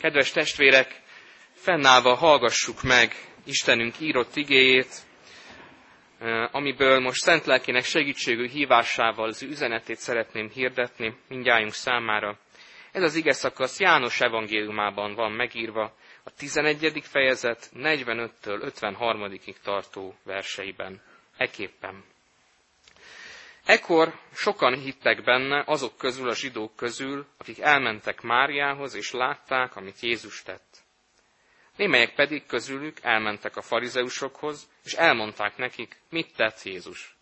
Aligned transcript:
Kedves 0.00 0.30
testvérek, 0.30 1.00
fennállva 1.52 2.14
hallgassuk 2.14 2.82
meg 2.82 3.14
Istenünk 3.44 4.00
írott 4.00 4.36
igéjét, 4.36 4.94
eh, 6.18 6.54
amiből 6.54 7.00
most 7.00 7.22
szent 7.22 7.44
lelkének 7.44 7.84
segítségű 7.84 8.48
hívásával 8.48 9.28
az 9.28 9.42
üzenetét 9.42 9.96
szeretném 9.98 10.50
hirdetni 10.50 11.14
mindjájunk 11.28 11.72
számára. 11.72 12.38
Ez 12.92 13.02
az 13.02 13.14
ige 13.14 13.32
szakasz 13.32 13.80
János 13.80 14.20
evangéliumában 14.20 15.14
van 15.14 15.32
megírva, 15.32 15.96
a 16.24 16.30
11. 16.30 17.02
fejezet 17.02 17.70
45-től 17.74 18.72
53-ig 18.80 19.54
tartó 19.62 20.14
verseiben. 20.24 21.02
Eképpen. 21.36 22.04
Ekkor 23.68 24.18
sokan 24.34 24.74
hittek 24.74 25.24
benne 25.24 25.62
azok 25.66 25.96
közül 25.96 26.28
a 26.28 26.34
zsidók 26.34 26.76
közül, 26.76 27.26
akik 27.38 27.58
elmentek 27.60 28.20
Máriához 28.20 28.94
és 28.94 29.10
látták, 29.12 29.76
amit 29.76 30.00
Jézus 30.00 30.42
tett. 30.42 30.78
Némelyek 31.76 32.14
pedig 32.14 32.46
közülük 32.46 32.96
elmentek 33.02 33.56
a 33.56 33.62
farizeusokhoz, 33.62 34.68
és 34.84 34.92
elmondták 34.92 35.56
nekik, 35.56 35.96
mit 36.10 36.36
tett 36.36 36.62
Jézus. 36.62 37.16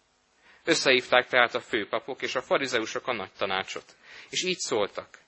Összehívták 0.65 1.29
tehát 1.29 1.55
a 1.55 1.61
főpapok 1.61 2.23
és 2.23 2.35
a 2.35 2.43
farizeusok 2.43 3.07
a 3.07 3.13
nagy 3.13 3.33
tanácsot, 3.39 3.97
és 4.31 4.45
így 4.45 4.59
szóltak. 4.59 5.19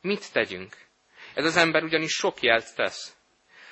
Mit 0.00 0.32
tegyünk? 0.32 0.76
Ez 1.34 1.44
az 1.44 1.56
ember 1.56 1.82
ugyanis 1.82 2.12
sok 2.12 2.42
jelt 2.42 2.74
tesz. 2.74 3.16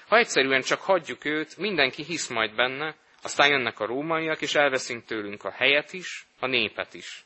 Ha 0.09 0.17
egyszerűen 0.17 0.61
csak 0.61 0.81
hagyjuk 0.81 1.25
őt, 1.25 1.57
mindenki 1.57 2.03
hisz 2.03 2.29
majd 2.29 2.55
benne, 2.55 2.97
aztán 3.23 3.49
jönnek 3.49 3.81
a 3.81 3.87
rómaiak, 3.87 4.41
és 4.41 4.55
elveszünk 4.55 5.05
tőlünk 5.05 5.45
a 5.45 5.51
helyet 5.51 5.93
is, 5.93 6.29
a 6.41 6.47
népet 6.47 6.95
is. 6.95 7.25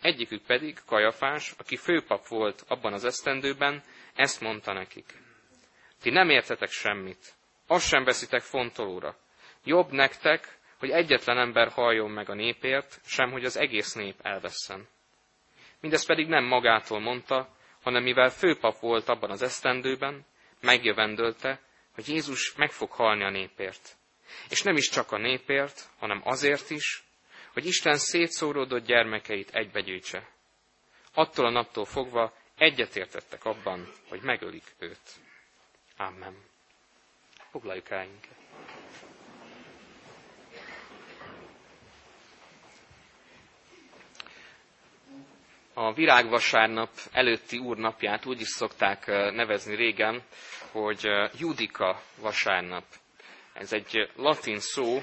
Egyikük 0.00 0.42
pedig, 0.46 0.78
Kajafás, 0.86 1.54
aki 1.58 1.76
főpap 1.76 2.26
volt 2.26 2.64
abban 2.68 2.92
az 2.92 3.04
esztendőben, 3.04 3.82
ezt 4.14 4.40
mondta 4.40 4.72
nekik. 4.72 5.22
Ti 6.02 6.10
nem 6.10 6.30
értetek 6.30 6.70
semmit, 6.70 7.34
azt 7.66 7.86
sem 7.86 8.04
veszitek 8.04 8.42
fontolóra. 8.42 9.16
Jobb 9.64 9.90
nektek, 9.90 10.58
hogy 10.78 10.90
egyetlen 10.90 11.38
ember 11.38 11.68
halljon 11.68 12.10
meg 12.10 12.30
a 12.30 12.34
népért, 12.34 13.00
sem 13.04 13.30
hogy 13.30 13.44
az 13.44 13.56
egész 13.56 13.92
nép 13.92 14.16
elvesszen. 14.22 14.88
Mindez 15.80 16.06
pedig 16.06 16.26
nem 16.28 16.44
magától 16.44 17.00
mondta, 17.00 17.48
hanem 17.82 18.02
mivel 18.02 18.30
főpap 18.30 18.78
volt 18.78 19.08
abban 19.08 19.30
az 19.30 19.42
esztendőben, 19.42 20.26
megjövendölte, 20.60 21.60
hogy 21.94 22.08
Jézus 22.08 22.54
meg 22.54 22.70
fog 22.70 22.90
halni 22.90 23.24
a 23.24 23.30
népért. 23.30 23.96
És 24.50 24.62
nem 24.62 24.76
is 24.76 24.88
csak 24.88 25.12
a 25.12 25.18
népért, 25.18 25.88
hanem 25.98 26.20
azért 26.24 26.70
is, 26.70 27.04
hogy 27.54 27.66
Isten 27.66 27.98
szétszóródott 27.98 28.84
gyermekeit 28.86 29.50
egybegyűjtse. 29.54 30.28
Attól 31.14 31.46
a 31.46 31.50
naptól 31.50 31.84
fogva 31.84 32.32
egyetértettek 32.56 33.44
abban, 33.44 33.92
hogy 34.08 34.20
megölik 34.22 34.74
őt. 34.78 35.10
Amen. 35.96 36.36
Foglaljuk 37.50 37.90
el 37.90 38.06
A 45.76 45.92
virágvasárnap 45.92 46.90
előtti 47.12 47.58
úrnapját 47.58 48.26
úgy 48.26 48.40
is 48.40 48.48
szokták 48.48 49.06
nevezni 49.06 49.74
régen, 49.74 50.22
hogy 50.70 51.08
Judika 51.38 52.02
vasárnap. 52.20 52.84
Ez 53.54 53.72
egy 53.72 54.10
latin 54.16 54.60
szó, 54.60 55.02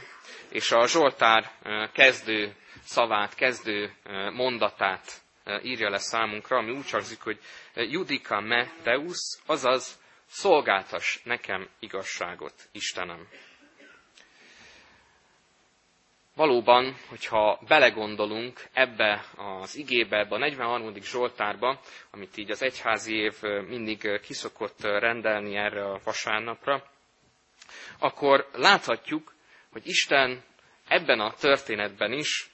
és 0.50 0.72
a 0.72 0.88
Zsoltár 0.88 1.52
kezdő 1.92 2.56
szavát, 2.84 3.36
kezdő 3.36 3.94
mondatát 4.34 5.22
írja 5.64 5.90
le 5.90 5.98
számunkra, 5.98 6.58
ami 6.58 6.72
úgy 6.72 6.90
hangzik, 6.90 7.22
hogy 7.22 7.40
Judika 7.76 8.40
me 8.40 8.72
Deus, 8.84 9.38
azaz 9.46 10.00
szolgáltas 10.28 11.22
nekem 11.24 11.70
igazságot, 11.80 12.54
Istenem. 12.72 13.28
Valóban, 16.36 16.96
hogyha 17.10 17.60
belegondolunk 17.68 18.60
ebbe 18.74 19.26
az 19.36 19.76
igébe, 19.76 20.18
ebbe 20.18 20.36
a 20.36 20.38
43. 20.38 20.94
Zsoltárba, 21.02 21.80
amit 22.12 22.38
így 22.38 22.52
az 22.52 22.62
egyházi 22.62 23.16
év 23.16 23.42
mindig 23.68 24.20
kiszokott 24.22 24.82
rendelni 24.82 25.56
erre 25.56 25.86
a 25.86 26.00
vasárnapra, 26.04 26.91
akkor 28.00 28.50
láthatjuk, 28.54 29.34
hogy 29.72 29.88
Isten 29.88 30.44
ebben 30.88 31.20
a 31.20 31.34
történetben 31.34 32.12
is 32.12 32.50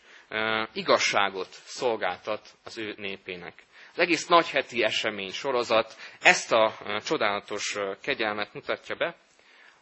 igazságot 0.73 1.47
szolgáltat 1.51 2.49
az 2.63 2.77
ő 2.77 2.93
népének. 2.97 3.65
Az 3.91 3.99
egész 3.99 4.27
nagyheti 4.27 4.83
esemény 4.83 5.31
sorozat 5.31 5.95
ezt 6.21 6.51
a 6.51 6.77
csodálatos 7.05 7.77
kegyelmet 8.01 8.53
mutatja 8.53 8.95
be, 8.95 9.15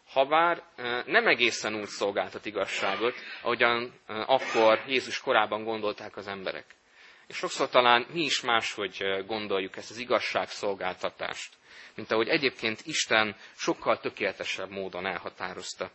habár 0.08 0.64
nem 1.06 1.28
egészen 1.28 1.76
úgy 1.76 1.88
szolgáltat 1.88 2.46
igazságot, 2.46 3.14
ahogyan 3.42 3.94
akkor 4.08 4.84
Jézus 4.88 5.20
korában 5.20 5.64
gondolták 5.64 6.18
az 6.18 6.28
emberek. 6.28 6.75
És 7.28 7.36
sokszor 7.36 7.70
talán 7.70 8.08
mi 8.12 8.22
is 8.24 8.42
máshogy 8.42 9.24
gondoljuk 9.26 9.78
ezt 9.78 9.90
az 9.90 9.98
igazságszolgáltatást, 9.98 11.54
mint 11.96 12.12
ahogy 12.12 12.28
egyébként 12.28 12.82
Isten 12.86 13.36
sokkal 13.56 14.00
tökéletesebb 14.00 14.70
módon 14.70 15.06
elhatározta. 15.06 15.92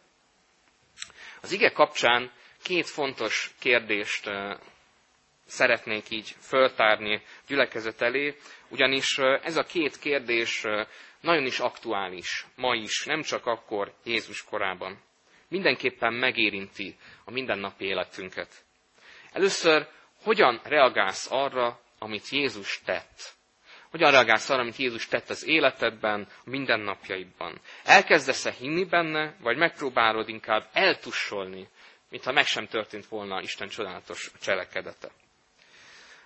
Az 1.40 1.52
ige 1.52 1.70
kapcsán 1.70 2.32
két 2.62 2.86
fontos 2.86 3.54
kérdést 3.60 4.30
szeretnék 5.46 6.10
így 6.10 6.34
föltárni 6.40 7.22
gyülekezet 7.46 8.00
elé, 8.02 8.36
ugyanis 8.68 9.18
ez 9.18 9.56
a 9.56 9.64
két 9.64 9.98
kérdés 9.98 10.64
nagyon 11.20 11.46
is 11.46 11.58
aktuális, 11.58 12.46
ma 12.56 12.74
is, 12.74 13.04
nem 13.04 13.22
csak 13.22 13.46
akkor 13.46 13.94
Jézus 14.04 14.44
korában. 14.44 15.02
Mindenképpen 15.48 16.12
megérinti 16.12 16.96
a 17.24 17.30
mindennapi 17.30 17.84
életünket. 17.84 18.64
Először, 19.32 19.88
hogyan 20.22 20.60
reagálsz 20.64 21.30
arra, 21.30 21.80
amit 21.98 22.28
Jézus 22.28 22.80
tett? 22.84 23.38
Hogyan 23.90 24.10
reagálsz 24.10 24.50
arra, 24.50 24.60
amit 24.60 24.76
Jézus 24.76 25.06
tett 25.06 25.28
az 25.30 25.46
életedben, 25.46 26.28
a 26.44 26.50
mindennapjaidban? 26.50 27.60
Elkezdesz-e 27.84 28.50
hinni 28.50 28.84
benne, 28.84 29.34
vagy 29.40 29.56
megpróbálod 29.56 30.28
inkább 30.28 30.68
eltussolni, 30.72 31.68
mintha 32.08 32.32
meg 32.32 32.46
sem 32.46 32.66
történt 32.66 33.06
volna 33.06 33.40
Isten 33.40 33.68
csodálatos 33.68 34.30
cselekedete? 34.40 35.10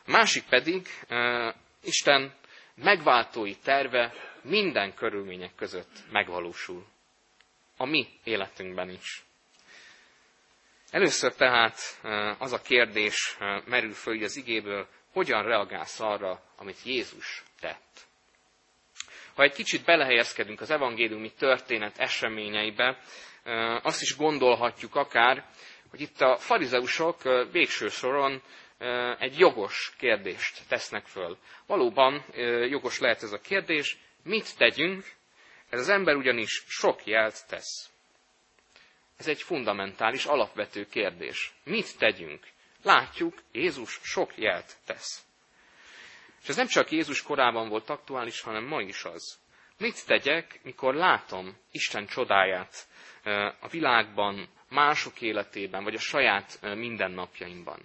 A 0.06 0.10
másik 0.10 0.44
pedig, 0.48 0.86
uh, 1.10 1.54
Isten 1.82 2.34
megváltói 2.74 3.54
terve 3.56 4.12
minden 4.42 4.94
körülmények 4.94 5.54
között 5.54 5.98
megvalósul. 6.10 6.86
A 7.76 7.84
mi 7.84 8.08
életünkben 8.24 8.88
is. 8.88 9.24
Először 10.94 11.34
tehát 11.34 11.78
az 12.38 12.52
a 12.52 12.60
kérdés 12.62 13.36
merül 13.64 13.92
föl 13.92 14.22
az 14.24 14.36
igéből, 14.36 14.88
hogyan 15.12 15.42
reagálsz 15.42 16.00
arra, 16.00 16.42
amit 16.56 16.82
Jézus 16.84 17.42
tett. 17.60 18.06
Ha 19.34 19.42
egy 19.42 19.52
kicsit 19.52 19.84
belehelyezkedünk 19.84 20.60
az 20.60 20.70
evangéliumi 20.70 21.32
történet 21.32 21.98
eseményeibe, 21.98 22.98
azt 23.82 24.02
is 24.02 24.16
gondolhatjuk 24.16 24.94
akár, 24.94 25.44
hogy 25.90 26.00
itt 26.00 26.20
a 26.20 26.36
farizeusok 26.36 27.22
végső 27.52 27.88
soron 27.88 28.42
egy 29.18 29.38
jogos 29.38 29.92
kérdést 29.98 30.60
tesznek 30.68 31.06
föl. 31.06 31.38
Valóban 31.66 32.24
jogos 32.68 32.98
lehet 32.98 33.22
ez 33.22 33.32
a 33.32 33.40
kérdés, 33.40 33.96
mit 34.22 34.56
tegyünk, 34.56 35.04
ez 35.70 35.80
az 35.80 35.88
ember 35.88 36.14
ugyanis 36.14 36.64
sok 36.68 37.06
jelt 37.06 37.46
tesz. 37.48 37.88
Ez 39.16 39.28
egy 39.28 39.42
fundamentális, 39.42 40.24
alapvető 40.24 40.86
kérdés. 40.86 41.54
Mit 41.64 41.98
tegyünk? 41.98 42.46
Látjuk, 42.82 43.42
Jézus 43.52 44.00
sok 44.02 44.36
jelt 44.36 44.76
tesz. 44.86 45.24
És 46.42 46.48
ez 46.48 46.56
nem 46.56 46.66
csak 46.66 46.90
Jézus 46.90 47.22
korában 47.22 47.68
volt 47.68 47.90
aktuális, 47.90 48.40
hanem 48.40 48.64
ma 48.64 48.80
is 48.80 49.04
az. 49.04 49.38
Mit 49.78 50.06
tegyek, 50.06 50.60
mikor 50.62 50.94
látom 50.94 51.56
Isten 51.70 52.06
csodáját 52.06 52.86
a 53.60 53.68
világban, 53.68 54.48
mások 54.68 55.20
életében, 55.20 55.84
vagy 55.84 55.94
a 55.94 55.98
saját 56.00 56.58
mindennapjaimban? 56.60 57.80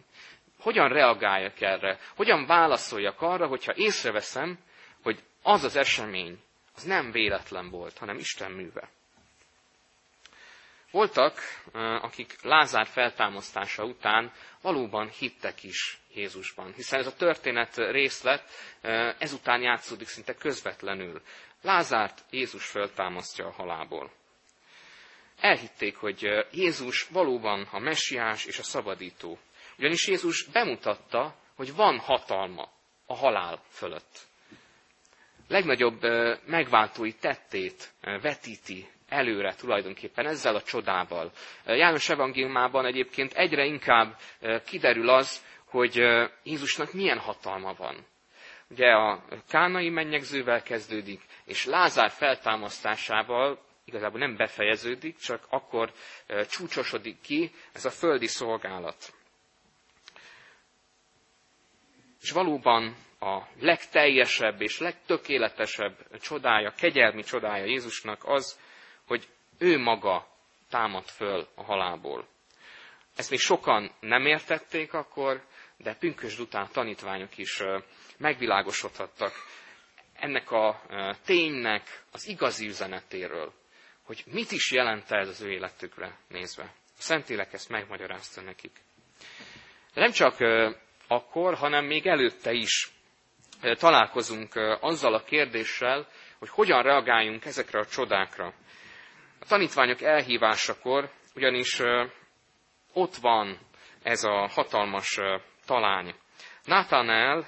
Hogyan 0.59 0.87
reagáljak 0.89 1.61
erre? 1.61 1.99
Hogyan 2.15 2.45
válaszoljak 2.45 3.21
arra, 3.21 3.47
hogyha 3.47 3.75
észreveszem, 3.75 4.59
hogy 5.03 5.23
az 5.41 5.63
az 5.63 5.75
esemény, 5.75 6.39
az 6.75 6.83
nem 6.83 7.11
véletlen 7.11 7.69
volt, 7.69 7.97
hanem 7.97 8.17
Isten 8.17 8.51
műve. 8.51 8.89
Voltak, 10.91 11.39
akik 12.01 12.41
Lázár 12.41 12.87
feltámasztása 12.87 13.83
után 13.83 14.31
valóban 14.61 15.09
hittek 15.09 15.63
is 15.63 15.99
Jézusban, 16.13 16.73
hiszen 16.73 16.99
ez 16.99 17.07
a 17.07 17.15
történet 17.15 17.75
részlet 17.77 18.49
ezután 19.19 19.61
játszódik 19.61 20.07
szinte 20.07 20.33
közvetlenül. 20.33 21.21
Lázárt 21.61 22.23
Jézus 22.29 22.65
feltámasztja 22.65 23.45
a 23.45 23.51
halából. 23.51 24.11
Elhitték, 25.39 25.95
hogy 25.95 26.45
Jézus 26.51 27.07
valóban 27.11 27.67
a 27.71 27.79
messiás 27.79 28.45
és 28.45 28.59
a 28.59 28.63
szabadító. 28.63 29.39
Ugyanis 29.77 30.07
Jézus 30.07 30.43
bemutatta, 30.43 31.35
hogy 31.55 31.75
van 31.75 31.99
hatalma 31.99 32.69
a 33.05 33.15
halál 33.15 33.63
fölött. 33.69 34.27
legnagyobb 35.47 36.01
megváltói 36.45 37.13
tettét 37.13 37.93
vetíti 38.01 38.89
előre 39.09 39.53
tulajdonképpen 39.55 40.25
ezzel 40.25 40.55
a 40.55 40.61
csodával. 40.61 41.31
János 41.65 42.09
evangéliumában 42.09 42.85
egyébként 42.85 43.33
egyre 43.33 43.65
inkább 43.65 44.15
kiderül 44.65 45.09
az, 45.09 45.45
hogy 45.65 45.95
Jézusnak 46.43 46.93
milyen 46.93 47.19
hatalma 47.19 47.73
van. 47.73 48.05
Ugye 48.69 48.87
a 48.91 49.23
kánai 49.49 49.89
mennyegzővel 49.89 50.61
kezdődik, 50.63 51.21
és 51.45 51.65
Lázár 51.65 52.09
feltámasztásával 52.09 53.59
igazából 53.85 54.19
nem 54.19 54.35
befejeződik, 54.35 55.17
csak 55.17 55.45
akkor 55.49 55.91
csúcsosodik 56.49 57.21
ki 57.21 57.51
ez 57.73 57.85
a 57.85 57.89
földi 57.89 58.27
szolgálat. 58.27 59.13
És 62.21 62.31
valóban 62.31 62.95
a 63.19 63.41
legteljesebb 63.59 64.61
és 64.61 64.79
legtökéletesebb 64.79 66.19
csodája, 66.19 66.73
kegyelmi 66.77 67.23
csodája 67.23 67.65
Jézusnak 67.65 68.21
az, 68.25 68.59
hogy 69.09 69.27
ő 69.57 69.77
maga 69.77 70.27
támad 70.69 71.05
föl 71.05 71.47
a 71.55 71.63
halálból. 71.63 72.27
Ezt 73.15 73.29
még 73.29 73.39
sokan 73.39 73.91
nem 73.99 74.25
értették 74.25 74.93
akkor, 74.93 75.43
de 75.77 75.93
pünkösd 75.95 76.39
után 76.39 76.67
tanítványok 76.71 77.37
is 77.37 77.63
megvilágosodhattak 78.17 79.31
ennek 80.13 80.51
a 80.51 80.81
ténynek 81.25 82.03
az 82.11 82.27
igazi 82.27 82.67
üzenetéről, 82.67 83.53
hogy 84.03 84.23
mit 84.25 84.51
is 84.51 84.71
jelent 84.71 85.11
ez 85.11 85.27
az 85.27 85.41
ő 85.41 85.51
életükre 85.51 86.17
nézve. 86.27 86.63
A 86.97 87.01
Szentlélek 87.01 87.53
ezt 87.53 87.69
megmagyarázta 87.69 88.41
nekik. 88.41 88.71
De 89.93 90.01
nem 90.01 90.11
csak 90.11 90.35
akkor, 91.07 91.55
hanem 91.55 91.85
még 91.85 92.07
előtte 92.07 92.51
is 92.51 92.89
találkozunk 93.61 94.55
azzal 94.79 95.13
a 95.13 95.23
kérdéssel, 95.23 96.07
hogy 96.39 96.49
hogyan 96.49 96.83
reagáljunk 96.83 97.45
ezekre 97.45 97.79
a 97.79 97.85
csodákra. 97.85 98.53
A 99.39 99.45
tanítványok 99.45 100.01
elhívásakor 100.01 101.11
ugyanis 101.35 101.81
ott 102.93 103.15
van 103.15 103.59
ez 104.03 104.23
a 104.23 104.47
hatalmas 104.47 105.19
talány. 105.65 106.15
Nátánál 106.63 107.47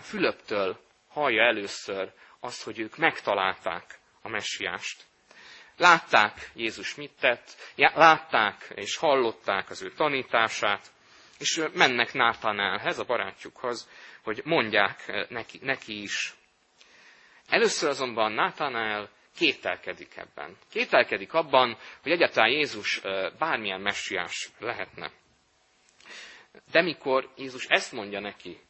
Fülöptől 0.00 0.80
hallja 1.08 1.42
először 1.42 2.12
azt, 2.40 2.62
hogy 2.62 2.78
ők 2.78 2.96
megtalálták 2.96 3.98
a 4.22 4.28
messiást. 4.28 5.04
Látták 5.76 6.50
Jézus 6.54 6.94
mit 6.94 7.12
tett, 7.20 7.72
látták 7.76 8.72
és 8.74 8.96
hallották 8.96 9.70
az 9.70 9.82
ő 9.82 9.90
tanítását, 9.90 10.90
és 11.38 11.62
mennek 11.74 12.12
Nátánálhez, 12.12 12.98
a 12.98 13.04
barátjukhoz, 13.04 13.88
hogy 14.22 14.40
mondják 14.44 15.26
neki, 15.28 15.58
neki 15.62 16.02
is. 16.02 16.34
Először 17.48 17.88
azonban 17.88 18.32
Nátánál 18.32 19.10
kételkedik 19.36 20.16
ebben. 20.16 20.56
Kételkedik 20.70 21.32
abban, 21.32 21.78
hogy 22.02 22.12
egyáltalán 22.12 22.50
Jézus 22.50 23.00
bármilyen 23.38 23.80
messiás 23.80 24.50
lehetne. 24.58 25.10
De 26.70 26.82
mikor 26.82 27.32
Jézus 27.36 27.66
ezt 27.66 27.92
mondja 27.92 28.20
neki, 28.20 28.60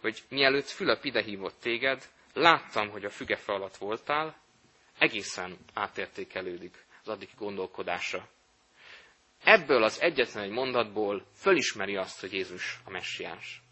hogy 0.00 0.22
mielőtt 0.28 0.68
Fülöp 0.68 1.04
idehívott 1.04 1.60
téged, 1.60 2.08
láttam, 2.32 2.90
hogy 2.90 3.04
a 3.04 3.10
fügefe 3.10 3.52
alatt 3.52 3.76
voltál, 3.76 4.36
egészen 4.98 5.58
átértékelődik 5.74 6.84
az 7.02 7.08
addig 7.08 7.28
gondolkodása. 7.38 8.28
Ebből 9.44 9.82
az 9.82 10.00
egyetlen 10.00 10.44
egy 10.44 10.50
mondatból 10.50 11.26
fölismeri 11.34 11.96
azt, 11.96 12.20
hogy 12.20 12.32
Jézus 12.32 12.78
a 12.84 12.90
messiás. 12.90 13.62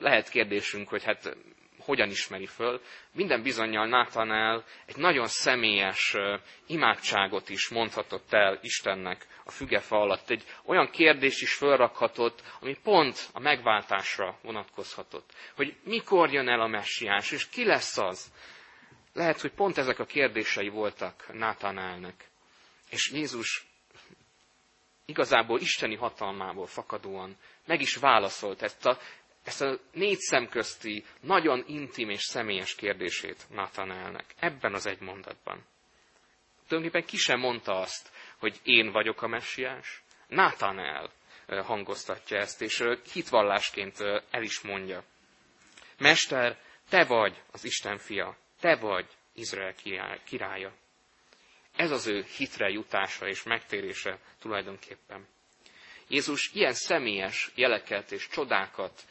Lehet 0.00 0.28
kérdésünk, 0.28 0.88
hogy 0.88 1.04
hát 1.04 1.36
hogyan 1.84 2.10
ismeri 2.10 2.46
föl. 2.46 2.80
Minden 3.12 3.42
bizonyal 3.42 3.86
Nátanál 3.86 4.64
egy 4.86 4.96
nagyon 4.96 5.26
személyes 5.26 6.16
imádságot 6.66 7.48
is 7.48 7.68
mondhatott 7.68 8.32
el 8.32 8.58
Istennek 8.62 9.26
a 9.44 9.50
fügefa 9.50 9.96
alatt. 9.96 10.30
Egy 10.30 10.44
olyan 10.64 10.90
kérdés 10.90 11.42
is 11.42 11.54
fölrakhatott, 11.54 12.42
ami 12.60 12.76
pont 12.82 13.28
a 13.32 13.40
megváltásra 13.40 14.38
vonatkozhatott. 14.42 15.30
Hogy 15.56 15.76
mikor 15.84 16.32
jön 16.32 16.48
el 16.48 16.60
a 16.60 16.66
messiás, 16.66 17.32
és 17.32 17.48
ki 17.48 17.64
lesz 17.64 17.98
az? 17.98 18.32
Lehet, 19.12 19.40
hogy 19.40 19.52
pont 19.52 19.78
ezek 19.78 19.98
a 19.98 20.04
kérdései 20.04 20.68
voltak 20.68 21.32
Nátanálnek. 21.32 22.28
És 22.90 23.10
Jézus 23.10 23.66
igazából 25.06 25.60
isteni 25.60 25.96
hatalmából 25.96 26.66
fakadóan 26.66 27.36
meg 27.66 27.80
is 27.80 27.96
válaszolt 27.96 28.62
ezt 28.62 28.86
a 28.86 28.98
ezt 29.44 29.62
a 29.62 29.78
négy 29.92 30.18
szem 30.18 30.48
közti, 30.48 31.04
nagyon 31.20 31.64
intim 31.66 32.10
és 32.10 32.22
személyes 32.22 32.74
kérdését 32.74 33.46
Nathanaelnek. 33.50 34.34
Ebben 34.38 34.74
az 34.74 34.86
egy 34.86 35.00
mondatban. 35.00 35.66
Tulajdonképpen 36.68 37.08
ki 37.08 37.16
sem 37.16 37.38
mondta 37.38 37.72
azt, 37.72 38.10
hogy 38.38 38.60
én 38.62 38.92
vagyok 38.92 39.22
a 39.22 39.26
messiás. 39.26 40.02
Nathanael 40.28 41.10
hangoztatja 41.46 42.38
ezt, 42.38 42.62
és 42.62 42.84
hitvallásként 43.12 44.00
el 44.30 44.42
is 44.42 44.60
mondja. 44.60 45.04
Mester, 45.98 46.58
te 46.88 47.04
vagy 47.04 47.42
az 47.52 47.64
Isten 47.64 47.98
fia, 47.98 48.36
te 48.60 48.76
vagy 48.76 49.06
Izrael 49.32 49.74
királya. 50.24 50.72
Ez 51.76 51.90
az 51.90 52.06
ő 52.06 52.24
hitre 52.36 52.68
jutása 52.68 53.26
és 53.28 53.42
megtérése 53.42 54.18
tulajdonképpen. 54.40 55.26
Jézus 56.08 56.50
ilyen 56.52 56.72
személyes 56.72 57.50
jeleket 57.54 58.12
és 58.12 58.28
csodákat 58.28 59.04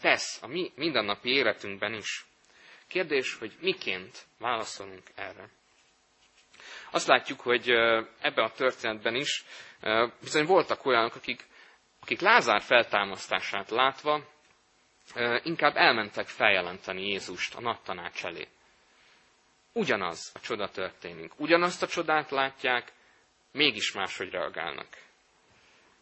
tesz 0.00 0.42
a 0.42 0.46
mi 0.46 0.72
mindennapi 0.74 1.28
életünkben 1.28 1.94
is. 1.94 2.24
Kérdés, 2.88 3.34
hogy 3.34 3.56
miként 3.60 4.26
válaszolunk 4.38 5.02
erre. 5.14 5.48
Azt 6.90 7.06
látjuk, 7.06 7.40
hogy 7.40 7.70
ebben 8.20 8.44
a 8.44 8.50
történetben 8.50 9.14
is 9.14 9.44
bizony 10.20 10.44
voltak 10.46 10.86
olyanok, 10.86 11.14
akik, 11.14 11.44
akik 12.00 12.20
Lázár 12.20 12.62
feltámasztását 12.62 13.70
látva 13.70 14.34
inkább 15.42 15.76
elmentek 15.76 16.26
feljelenteni 16.28 17.08
Jézust 17.08 17.54
a 17.54 17.60
nagy 17.60 17.80
tanács 17.80 18.24
elé. 18.24 18.48
Ugyanaz 19.72 20.30
a 20.34 20.40
csoda 20.40 20.70
történik. 20.70 21.40
Ugyanazt 21.40 21.82
a 21.82 21.86
csodát 21.86 22.30
látják, 22.30 22.92
mégis 23.52 23.92
máshogy 23.92 24.30
reagálnak. 24.30 24.86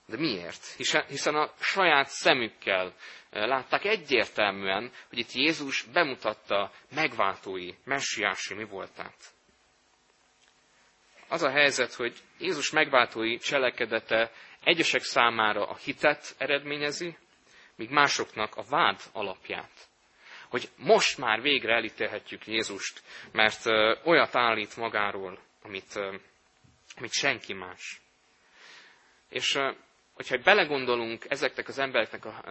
De 0.07 0.17
miért? 0.17 0.67
Hiszen 1.09 1.35
a 1.35 1.53
saját 1.61 2.09
szemükkel 2.09 2.95
eh, 3.31 3.47
látták 3.47 3.85
egyértelműen, 3.85 4.93
hogy 5.09 5.19
itt 5.19 5.33
Jézus 5.33 5.83
bemutatta 5.83 6.73
megváltói, 6.95 7.75
messiási 7.85 8.55
mi 8.55 8.65
voltát. 8.65 9.17
Az 11.29 11.43
a 11.43 11.51
helyzet, 11.51 11.95
hogy 11.95 12.17
Jézus 12.39 12.71
megváltói 12.71 13.39
cselekedete 13.39 14.33
egyesek 14.65 15.03
számára 15.03 15.69
a 15.69 15.77
hitet 15.77 16.35
eredményezi, 16.39 17.17
míg 17.77 17.91
másoknak 17.91 18.57
a 18.57 18.65
vád 18.69 19.01
alapját. 19.13 19.89
Hogy 20.49 20.69
most 20.77 21.19
már 21.19 21.41
végre 21.41 21.75
elítélhetjük 21.75 22.47
Jézust, 22.47 23.03
mert 23.33 23.67
eh, 23.67 24.07
olyat 24.07 24.37
állít 24.37 24.77
magáról, 24.77 25.39
amit, 25.63 25.97
eh, 25.97 26.15
amit 26.97 27.13
senki 27.13 27.53
más. 27.53 28.01
És 29.29 29.59
hogyha 30.15 30.39
belegondolunk 30.39 31.25
ezeknek 31.29 31.69
az 31.69 31.79
embereknek 31.79 32.25
a 32.25 32.43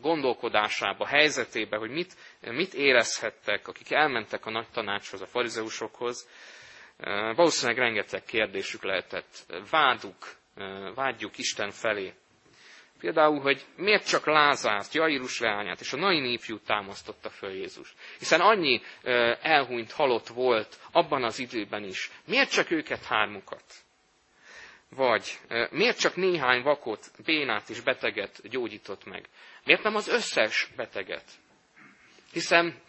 gondolkodásába, 0.00 1.06
helyzetébe, 1.06 1.76
hogy 1.76 1.90
mit, 1.90 2.16
mit 2.40 2.74
érezhettek, 2.74 3.68
akik 3.68 3.90
elmentek 3.90 4.46
a 4.46 4.50
nagy 4.50 4.68
tanácshoz, 4.72 5.20
a 5.20 5.26
farizeusokhoz, 5.26 6.28
valószínűleg 7.36 7.80
rengeteg 7.80 8.24
kérdésük 8.24 8.82
lehetett. 8.82 9.46
Váduk, 9.70 10.34
vágyjuk 10.94 11.38
Isten 11.38 11.70
felé. 11.70 12.12
Például, 12.98 13.40
hogy 13.40 13.64
miért 13.76 14.08
csak 14.08 14.26
Lázárt, 14.26 14.94
Jairus 14.94 15.40
leányát 15.40 15.80
és 15.80 15.92
a 15.92 15.96
nai 15.96 16.32
ifjút 16.32 16.64
támasztotta 16.64 17.30
föl 17.30 17.50
Jézus. 17.50 17.94
Hiszen 18.18 18.40
annyi 18.40 18.80
elhunyt 19.42 19.92
halott 19.92 20.26
volt 20.26 20.78
abban 20.92 21.24
az 21.24 21.38
időben 21.38 21.84
is. 21.84 22.10
Miért 22.26 22.50
csak 22.50 22.70
őket 22.70 23.04
hármukat? 23.04 23.64
Vagy 24.96 25.38
miért 25.70 25.98
csak 25.98 26.16
néhány 26.16 26.62
vakot, 26.62 27.10
bénát 27.24 27.68
és 27.68 27.80
beteget 27.80 28.48
gyógyított 28.48 29.04
meg? 29.04 29.28
Miért 29.64 29.82
nem 29.82 29.94
az 29.94 30.08
összes 30.08 30.68
beteget? 30.76 31.24
Hiszen 32.32 32.80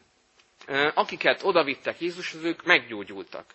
akiket 0.93 1.43
odavittek 1.43 1.99
Jézushoz, 1.99 2.43
ők 2.43 2.63
meggyógyultak. 2.63 3.45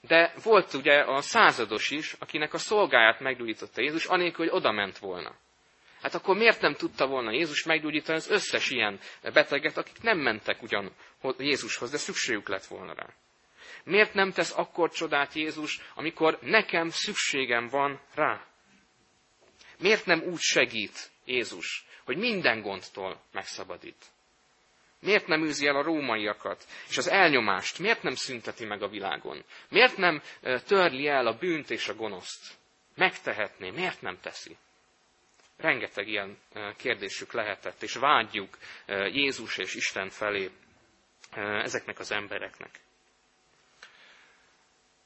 De 0.00 0.34
volt 0.42 0.74
ugye 0.74 1.00
a 1.00 1.20
százados 1.20 1.90
is, 1.90 2.12
akinek 2.18 2.54
a 2.54 2.58
szolgáját 2.58 3.20
meggyógyította 3.20 3.82
Jézus, 3.82 4.04
anélkül, 4.04 4.44
hogy 4.46 4.56
odament 4.56 4.98
volna. 4.98 5.34
Hát 6.02 6.14
akkor 6.14 6.36
miért 6.36 6.60
nem 6.60 6.74
tudta 6.74 7.06
volna 7.06 7.32
Jézus 7.32 7.64
meggyógyítani 7.64 8.18
az 8.18 8.30
összes 8.30 8.70
ilyen 8.70 8.98
beteget, 9.22 9.76
akik 9.76 10.02
nem 10.02 10.18
mentek 10.18 10.62
ugyan 10.62 10.92
Jézushoz, 11.38 11.90
de 11.90 11.96
szükségük 11.96 12.48
lett 12.48 12.64
volna 12.64 12.94
rá? 12.94 13.06
Miért 13.84 14.14
nem 14.14 14.32
tesz 14.32 14.58
akkor 14.58 14.90
csodát 14.90 15.32
Jézus, 15.32 15.80
amikor 15.94 16.38
nekem 16.40 16.88
szükségem 16.88 17.68
van 17.68 18.00
rá? 18.14 18.46
Miért 19.78 20.06
nem 20.06 20.22
úgy 20.22 20.40
segít 20.40 21.10
Jézus, 21.24 21.86
hogy 22.04 22.16
minden 22.16 22.60
gondtól 22.60 23.22
megszabadít? 23.32 24.06
Miért 25.00 25.26
nem 25.26 25.44
űzi 25.44 25.66
el 25.66 25.76
a 25.76 25.82
rómaiakat? 25.82 26.66
És 26.88 26.96
az 26.96 27.08
elnyomást 27.08 27.78
miért 27.78 28.02
nem 28.02 28.14
szünteti 28.14 28.64
meg 28.64 28.82
a 28.82 28.88
világon? 28.88 29.44
Miért 29.68 29.96
nem 29.96 30.22
törli 30.66 31.08
el 31.08 31.26
a 31.26 31.36
bűnt 31.38 31.70
és 31.70 31.88
a 31.88 31.94
gonoszt? 31.94 32.54
Megtehetné, 32.94 33.70
miért 33.70 34.00
nem 34.00 34.18
teszi? 34.20 34.56
Rengeteg 35.56 36.08
ilyen 36.08 36.38
kérdésük 36.76 37.32
lehetett, 37.32 37.82
és 37.82 37.94
vágyjuk 37.94 38.58
Jézus 39.12 39.58
és 39.58 39.74
Isten 39.74 40.08
felé 40.08 40.50
ezeknek 41.62 41.98
az 41.98 42.12
embereknek. 42.12 42.70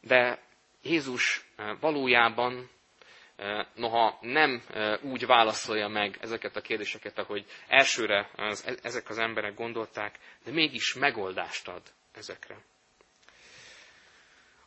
De 0.06 0.38
Jézus 0.82 1.44
valójában 1.80 2.70
noha 3.74 4.18
nem 4.20 4.62
úgy 5.02 5.26
válaszolja 5.26 5.88
meg 5.88 6.18
ezeket 6.20 6.56
a 6.56 6.60
kérdéseket, 6.60 7.18
ahogy 7.18 7.44
elsőre 7.68 8.30
az, 8.36 8.66
e, 8.66 8.74
ezek 8.82 9.08
az 9.08 9.18
emberek 9.18 9.54
gondolták, 9.54 10.18
de 10.44 10.50
mégis 10.50 10.94
megoldást 10.94 11.68
ad 11.68 11.82
ezekre. 12.14 12.56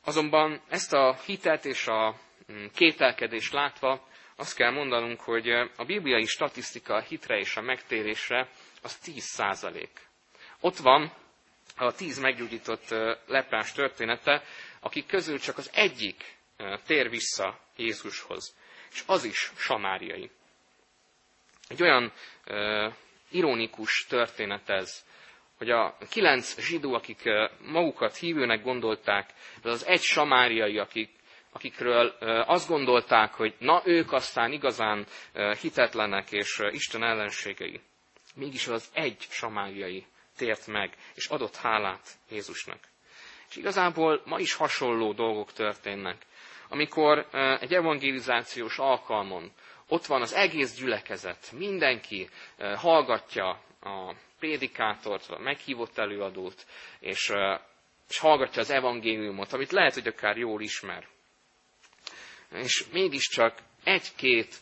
Azonban 0.03 0.61
ezt 0.69 0.93
a 0.93 1.17
hitet 1.25 1.65
és 1.65 1.87
a 1.87 2.15
mm, 2.51 2.65
kételkedést 2.75 3.53
látva 3.53 4.07
azt 4.35 4.55
kell 4.55 4.71
mondanunk, 4.71 5.19
hogy 5.21 5.49
a 5.49 5.85
bibliai 5.85 6.25
statisztika 6.25 6.93
a 6.95 7.01
hitre 7.01 7.37
és 7.37 7.55
a 7.55 7.61
megtérésre 7.61 8.49
az 8.81 8.97
10 8.97 9.23
százalék. 9.23 10.07
Ott 10.59 10.77
van 10.77 11.13
a 11.75 11.91
tíz 11.93 12.19
meggyógyított 12.19 12.89
leprás 13.27 13.71
története, 13.71 14.43
akik 14.79 15.05
közül 15.07 15.39
csak 15.39 15.57
az 15.57 15.69
egyik 15.73 16.37
tér 16.85 17.09
vissza 17.09 17.59
Jézushoz 17.75 18.55
és 18.91 19.03
az 19.05 19.23
is 19.23 19.51
samáriai. 19.57 20.29
Egy 21.67 21.81
olyan 21.81 22.11
uh, 22.47 22.93
ironikus 23.29 24.05
történet 24.09 24.69
ez, 24.69 25.05
hogy 25.57 25.69
a 25.69 25.97
kilenc 26.09 26.59
zsidó, 26.59 26.93
akik 26.93 27.21
magukat 27.61 28.15
hívőnek 28.15 28.63
gondolták, 28.63 29.33
de 29.61 29.69
az 29.69 29.85
egy 29.85 30.01
samáriai, 30.01 30.77
akik, 30.77 31.09
akikről 31.51 32.07
azt 32.47 32.67
gondolták, 32.67 33.33
hogy 33.33 33.55
na 33.59 33.81
ők 33.85 34.11
aztán 34.11 34.51
igazán 34.51 35.05
hitetlenek 35.61 36.31
és 36.31 36.61
Isten 36.71 37.03
ellenségei. 37.03 37.81
Mégis 38.35 38.67
az 38.67 38.89
egy 38.93 39.25
samáriai 39.29 40.05
tért 40.37 40.67
meg, 40.67 40.95
és 41.13 41.25
adott 41.25 41.55
hálát 41.55 42.09
Jézusnak. 42.29 42.88
És 43.49 43.55
igazából 43.55 44.21
ma 44.25 44.39
is 44.39 44.53
hasonló 44.53 45.13
dolgok 45.13 45.53
történnek 45.53 46.25
amikor 46.69 47.27
egy 47.59 47.73
evangelizációs 47.73 48.77
alkalmon 48.77 49.51
ott 49.87 50.05
van 50.05 50.21
az 50.21 50.33
egész 50.33 50.75
gyülekezet, 50.75 51.51
mindenki 51.51 52.29
hallgatja 52.75 53.49
a 53.81 54.13
prédikátort, 54.39 55.29
a 55.29 55.39
meghívott 55.39 55.97
előadót, 55.97 56.65
és, 56.99 57.33
és 58.09 58.19
hallgatja 58.19 58.61
az 58.61 58.69
evangéliumot, 58.69 59.53
amit 59.53 59.71
lehet, 59.71 59.93
hogy 59.93 60.07
akár 60.07 60.37
jól 60.37 60.61
ismer. 60.61 61.07
És 62.51 62.85
mégiscsak 62.91 63.57
egy-két, 63.83 64.55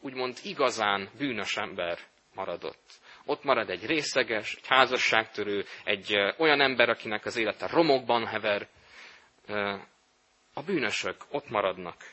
úgymond 0.00 0.38
igazán 0.42 1.08
bűnös 1.18 1.56
ember 1.56 1.98
maradott. 2.34 2.92
Ott 3.24 3.44
marad 3.44 3.70
egy 3.70 3.86
részeges, 3.86 4.54
egy 4.54 4.66
házasságtörő, 4.66 5.64
egy 5.84 6.16
olyan 6.38 6.60
ember, 6.60 6.88
akinek 6.88 7.24
az 7.24 7.36
élete 7.36 7.66
romokban 7.66 8.26
hever, 8.26 8.68
a 10.54 10.62
bűnösök 10.62 11.16
ott 11.30 11.48
maradnak, 11.48 12.12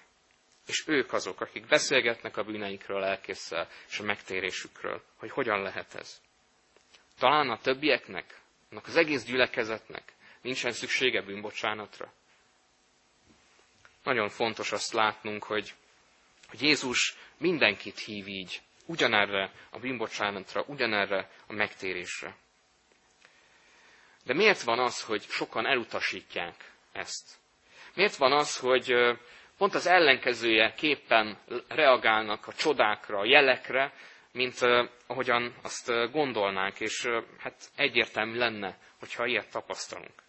és 0.68 0.84
ők 0.88 1.13
azok, 1.13 1.42
akik 1.42 1.68
beszélgetnek 1.68 2.38
a 2.38 2.44
bűneikről 2.44 3.04
elkészsel, 3.04 3.68
és 3.89 4.00
a 4.00 4.04
megtérésükről, 4.04 5.04
hogy 5.18 5.32
hogyan 5.32 5.62
lehet 5.62 5.96
ez. 5.96 6.22
Talán 7.20 7.50
a 7.50 7.58
többieknek, 7.58 8.42
annak 8.72 8.88
az 8.88 8.96
egész 8.96 9.25
gyülekezetnek 9.25 10.13
nincsen 10.42 10.72
szüksége 10.72 11.22
bűnbocsánatra. 11.22 12.13
Nagyon 14.04 14.30
fontos 14.30 14.72
azt 14.72 14.94
látnunk, 14.94 15.44
hogy, 15.44 15.74
hogy 16.48 16.62
Jézus 16.62 17.18
mindenkit 17.38 18.00
hív 18.00 18.28
így, 18.28 18.62
ugyanerre 18.89 19.51
a 19.69 19.79
bűnbocsánatra, 19.79 20.63
ugyanerre 20.67 21.29
a 21.48 21.53
megtérésre. 21.53 22.36
De 24.24 24.34
miért 24.34 24.62
van 24.62 24.79
az, 24.79 25.03
hogy 25.03 25.22
sokan 25.22 25.65
elutasítják 25.65 26.72
ezt? 26.91 27.36
Miért 27.96 28.15
van 28.15 28.31
az, 28.31 28.58
hogy 28.58 28.93
pont 29.58 29.75
az 29.75 29.86
ellenkezője 29.88 30.74
képpen 30.74 31.38
reagálnak 31.67 32.48
a 32.48 32.53
csodákra, 32.53 33.19
a 33.19 33.25
jelekre, 33.25 33.93
mint 34.31 34.60
ahogyan 35.08 35.55
azt 35.62 36.12
gondolnánk, 36.12 36.79
és 36.79 37.08
hát 37.38 37.69
egyértelmű 37.75 38.38
lenne, 38.38 38.77
hogyha 39.00 39.25
ilyet 39.25 39.51
tapasztalunk. 39.51 40.24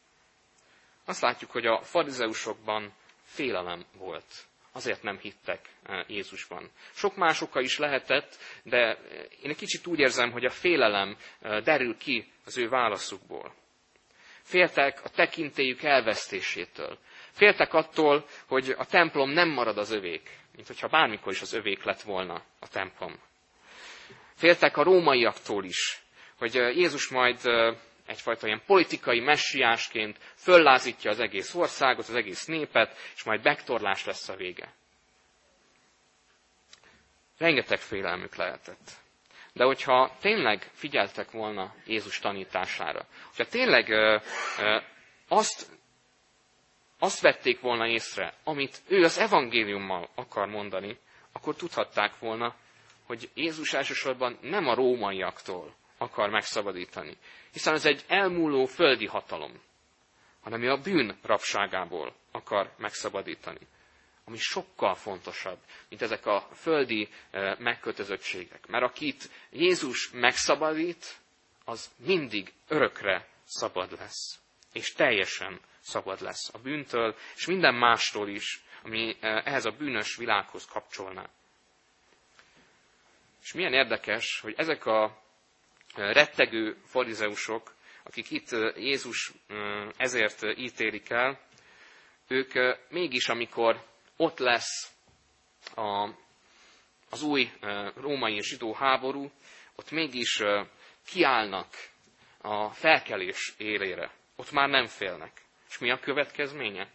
Azt 1.04 1.20
látjuk, 1.20 1.50
hogy 1.50 1.66
a 1.66 1.82
farizeusokban 1.82 2.94
félelem 3.24 3.84
volt. 3.96 4.48
Azért 4.72 5.02
nem 5.02 5.18
hittek 5.18 5.60
Jézusban. 6.06 6.70
Sok 6.94 7.16
más 7.16 7.40
oka 7.40 7.60
is 7.60 7.78
lehetett, 7.78 8.36
de 8.62 8.98
én 9.42 9.50
egy 9.50 9.56
kicsit 9.56 9.86
úgy 9.86 9.98
érzem, 9.98 10.30
hogy 10.30 10.44
a 10.44 10.50
félelem 10.50 11.16
derül 11.40 11.96
ki 11.96 12.32
az 12.44 12.58
ő 12.58 12.68
válaszukból. 12.68 13.54
Féltek 14.42 15.04
a 15.04 15.08
tekintélyük 15.08 15.82
elvesztésétől. 15.82 16.98
Féltek 17.32 17.74
attól, 17.74 18.26
hogy 18.46 18.74
a 18.78 18.86
templom 18.86 19.30
nem 19.30 19.48
marad 19.48 19.78
az 19.78 19.90
övék, 19.90 20.38
mint 20.54 20.66
hogyha 20.66 20.88
bármikor 20.88 21.32
is 21.32 21.40
az 21.40 21.52
övék 21.52 21.82
lett 21.84 22.00
volna 22.00 22.42
a 22.58 22.68
templom. 22.68 23.18
Féltek 24.34 24.76
a 24.76 24.82
rómaiaktól 24.82 25.64
is, 25.64 26.02
hogy 26.38 26.54
Jézus 26.54 27.08
majd 27.08 27.40
egyfajta 28.10 28.46
ilyen 28.46 28.62
politikai 28.66 29.20
messiásként 29.20 30.18
föllázítja 30.34 31.10
az 31.10 31.20
egész 31.20 31.54
országot, 31.54 32.08
az 32.08 32.14
egész 32.14 32.44
népet, 32.44 32.96
és 33.14 33.22
majd 33.22 33.42
megtorlás 33.44 34.04
lesz 34.04 34.28
a 34.28 34.36
vége. 34.36 34.72
Rengeteg 37.38 37.78
félelmük 37.78 38.34
lehetett. 38.34 38.90
De 39.52 39.64
hogyha 39.64 40.16
tényleg 40.20 40.70
figyeltek 40.72 41.30
volna 41.30 41.74
Jézus 41.86 42.18
tanítására, 42.18 43.06
hogyha 43.26 43.50
tényleg 43.50 43.88
ö, 43.88 44.18
ö, 44.58 44.78
azt 45.28 45.78
azt 46.98 47.20
vették 47.20 47.60
volna 47.60 47.86
észre, 47.86 48.34
amit 48.44 48.82
ő 48.88 49.04
az 49.04 49.18
evangéliummal 49.18 50.08
akar 50.14 50.48
mondani, 50.48 50.98
akkor 51.32 51.54
tudhatták 51.56 52.18
volna, 52.18 52.54
hogy 53.06 53.30
Jézus 53.34 53.72
elsősorban 53.72 54.38
nem 54.40 54.66
a 54.68 54.74
rómaiaktól 54.74 55.74
akar 56.00 56.30
megszabadítani, 56.30 57.16
hiszen 57.52 57.74
ez 57.74 57.84
egy 57.84 58.04
elmúló 58.08 58.64
földi 58.64 59.06
hatalom, 59.06 59.60
hanem 60.40 60.70
a 60.70 60.76
bűn 60.76 61.18
rabságából 61.22 62.14
akar 62.30 62.72
megszabadítani, 62.78 63.66
ami 64.24 64.36
sokkal 64.36 64.94
fontosabb, 64.94 65.58
mint 65.88 66.02
ezek 66.02 66.26
a 66.26 66.48
földi 66.54 67.08
eh, 67.30 67.58
megkötözöttségek. 67.58 68.66
Mert 68.66 68.84
akit 68.84 69.30
Jézus 69.50 70.10
megszabadít, 70.12 71.18
az 71.64 71.90
mindig 71.96 72.52
örökre 72.68 73.28
szabad 73.44 73.92
lesz, 73.98 74.38
és 74.72 74.92
teljesen 74.92 75.60
szabad 75.80 76.20
lesz 76.20 76.54
a 76.54 76.58
bűntől, 76.58 77.16
és 77.36 77.46
minden 77.46 77.74
mástól 77.74 78.28
is, 78.28 78.62
ami 78.84 79.16
eh, 79.20 79.46
ehhez 79.46 79.64
a 79.64 79.70
bűnös 79.70 80.16
világhoz 80.16 80.66
kapcsolná. 80.66 81.28
És 83.42 83.52
milyen 83.52 83.72
érdekes, 83.72 84.40
hogy 84.40 84.54
ezek 84.56 84.86
a 84.86 85.28
rettegő 85.94 86.76
farizeusok, 86.84 87.74
akik 88.02 88.30
itt 88.30 88.50
Jézus 88.76 89.32
ezért 89.96 90.42
ítélik 90.58 91.10
el, 91.10 91.40
ők 92.28 92.52
mégis, 92.88 93.28
amikor 93.28 93.82
ott 94.16 94.38
lesz 94.38 94.92
a, 95.74 96.08
az 97.10 97.22
új 97.22 97.50
római 97.94 98.34
és 98.34 98.46
zsidó 98.48 98.72
háború, 98.72 99.30
ott 99.74 99.90
mégis 99.90 100.42
kiállnak 101.06 101.66
a 102.40 102.70
felkelés 102.70 103.54
élére. 103.56 104.10
Ott 104.36 104.50
már 104.50 104.68
nem 104.68 104.86
félnek. 104.86 105.32
És 105.68 105.78
mi 105.78 105.90
a 105.90 105.98
következménye? 105.98 106.88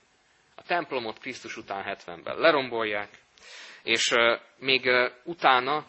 A 0.56 0.62
templomot 0.64 1.20
Krisztus 1.20 1.58
után 1.58 1.98
70-ben 1.98 2.38
lerombolják, 2.38 3.10
és 3.86 4.14
még 4.58 4.90
utána 5.24 5.86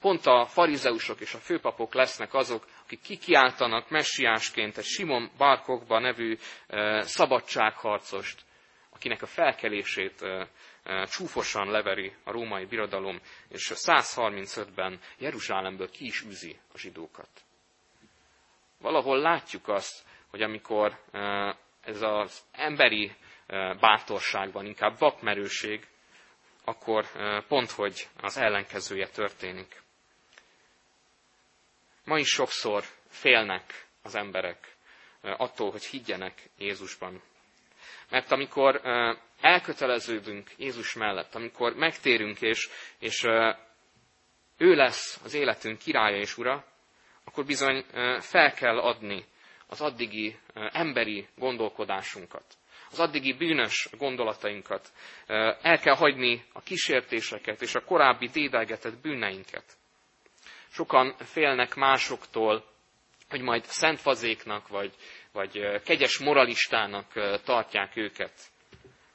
pont 0.00 0.26
a 0.26 0.46
farizeusok 0.46 1.20
és 1.20 1.34
a 1.34 1.38
főpapok 1.38 1.94
lesznek 1.94 2.34
azok, 2.34 2.66
akik 2.84 3.00
kikiáltanak 3.00 3.90
messiásként 3.90 4.78
egy 4.78 4.84
Simon 4.84 5.30
Barkokba 5.36 5.98
nevű 5.98 6.36
szabadságharcost, 7.00 8.40
akinek 8.90 9.22
a 9.22 9.26
felkelését 9.26 10.24
csúfosan 11.04 11.70
leveri 11.70 12.12
a 12.24 12.30
római 12.30 12.64
birodalom, 12.64 13.20
és 13.48 13.72
135-ben 13.74 14.98
Jeruzsálemből 15.18 15.90
ki 15.90 16.04
is 16.04 16.20
üzi 16.20 16.58
a 16.74 16.78
zsidókat. 16.78 17.28
Valahol 18.78 19.18
látjuk 19.18 19.68
azt, 19.68 20.04
hogy 20.30 20.42
amikor 20.42 20.98
ez 21.80 22.02
az 22.02 22.42
emberi 22.52 23.12
bátorságban, 23.80 24.66
inkább 24.66 24.98
vakmerőség, 24.98 25.86
akkor 26.64 27.06
pont, 27.48 27.70
hogy 27.70 28.08
az 28.20 28.36
ellenkezője 28.36 29.08
történik. 29.08 29.82
Ma 32.04 32.18
is 32.18 32.28
sokszor 32.28 32.84
félnek 33.08 33.86
az 34.02 34.14
emberek 34.14 34.76
attól, 35.20 35.70
hogy 35.70 35.84
higgyenek 35.84 36.50
Jézusban. 36.58 37.22
Mert 38.10 38.32
amikor 38.32 38.80
elköteleződünk 39.40 40.50
Jézus 40.56 40.94
mellett, 40.94 41.34
amikor 41.34 41.74
megtérünk, 41.74 42.40
és, 42.40 42.68
és 42.98 43.24
ő 44.56 44.74
lesz 44.74 45.20
az 45.24 45.34
életünk 45.34 45.78
királya 45.78 46.16
és 46.16 46.38
ura, 46.38 46.64
akkor 47.24 47.44
bizony 47.44 47.84
fel 48.20 48.52
kell 48.52 48.78
adni 48.78 49.24
az 49.66 49.80
addigi 49.80 50.38
emberi 50.54 51.28
gondolkodásunkat, 51.36 52.44
az 52.92 53.00
addigi 53.00 53.32
bűnös 53.32 53.88
gondolatainkat. 53.98 54.92
El 55.62 55.78
kell 55.78 55.94
hagyni 55.94 56.44
a 56.52 56.62
kísértéseket 56.62 57.62
és 57.62 57.74
a 57.74 57.84
korábbi 57.84 58.28
dédelgetett 58.28 59.00
bűneinket. 59.00 59.64
Sokan 60.68 61.14
félnek 61.18 61.74
másoktól, 61.74 62.64
hogy 63.28 63.40
majd 63.40 63.64
szentfazéknak, 63.64 64.68
vagy, 64.68 64.94
vagy 65.32 65.82
kegyes 65.84 66.18
moralistának 66.18 67.12
tartják 67.44 67.96
őket, 67.96 68.32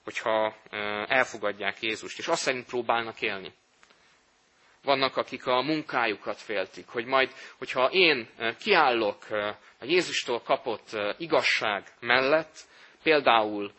hogyha 0.04 0.56
elfogadják 1.08 1.82
Jézust, 1.82 2.20
és 2.20 2.28
azt 2.28 2.42
szerint 2.42 2.66
próbálnak 2.66 3.22
élni. 3.22 3.54
Vannak, 4.84 5.18
akik 5.18 5.46
a 5.46 5.62
munkájukat 5.62 6.38
féltik, 6.38 6.88
hogy 6.88 7.06
majd, 7.06 7.32
hogyha 7.58 7.90
én 7.92 8.30
kiállok 8.60 9.30
a 9.80 9.86
Jézustól 9.86 10.42
kapott 10.42 10.90
igazság 11.18 11.84
mellett, 12.00 12.58
például 13.08 13.72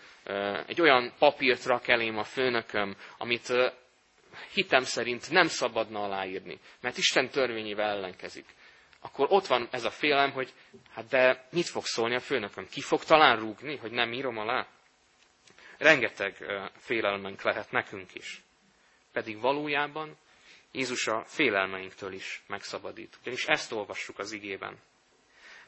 egy 0.67 0.81
olyan 0.81 1.13
papírt 1.19 1.65
rak 1.65 1.89
elém 1.89 2.19
a 2.19 2.25
főnököm, 2.25 2.97
amit 3.19 3.53
hitem 4.53 4.85
szerint 4.85 5.31
nem 5.31 5.47
szabadna 5.47 6.03
aláírni, 6.03 6.59
mert 6.81 6.97
Isten 6.97 7.29
törvényével 7.29 7.89
ellenkezik. 7.89 8.45
Akkor 9.01 9.27
ott 9.31 9.47
van 9.47 9.69
ez 9.71 9.85
a 9.85 9.91
félem, 9.91 10.31
hogy 10.31 10.53
hát 10.95 11.09
de 11.09 11.49
mit 11.51 11.67
fog 11.67 11.85
szólni 11.85 12.15
a 12.15 12.21
főnököm? 12.21 12.67
Ki 12.69 12.81
fog 12.81 13.05
talán 13.05 13.39
rúgni, 13.39 13.77
hogy 13.77 13.91
nem 13.91 14.13
írom 14.13 14.39
alá? 14.39 14.67
Rengeteg 15.79 16.37
félelmenk 16.77 17.43
lehet 17.43 17.71
nekünk 17.71 18.15
is. 18.15 18.43
Pedig 19.13 19.41
valójában 19.41 20.17
Jézus 20.73 21.07
a 21.07 21.25
félelmeinktől 21.27 22.13
is 22.13 22.43
megszabadít. 22.47 23.19
Ugyanis 23.21 23.47
ezt 23.47 23.73
olvassuk 23.73 24.19
az 24.19 24.33
igében. 24.33 24.79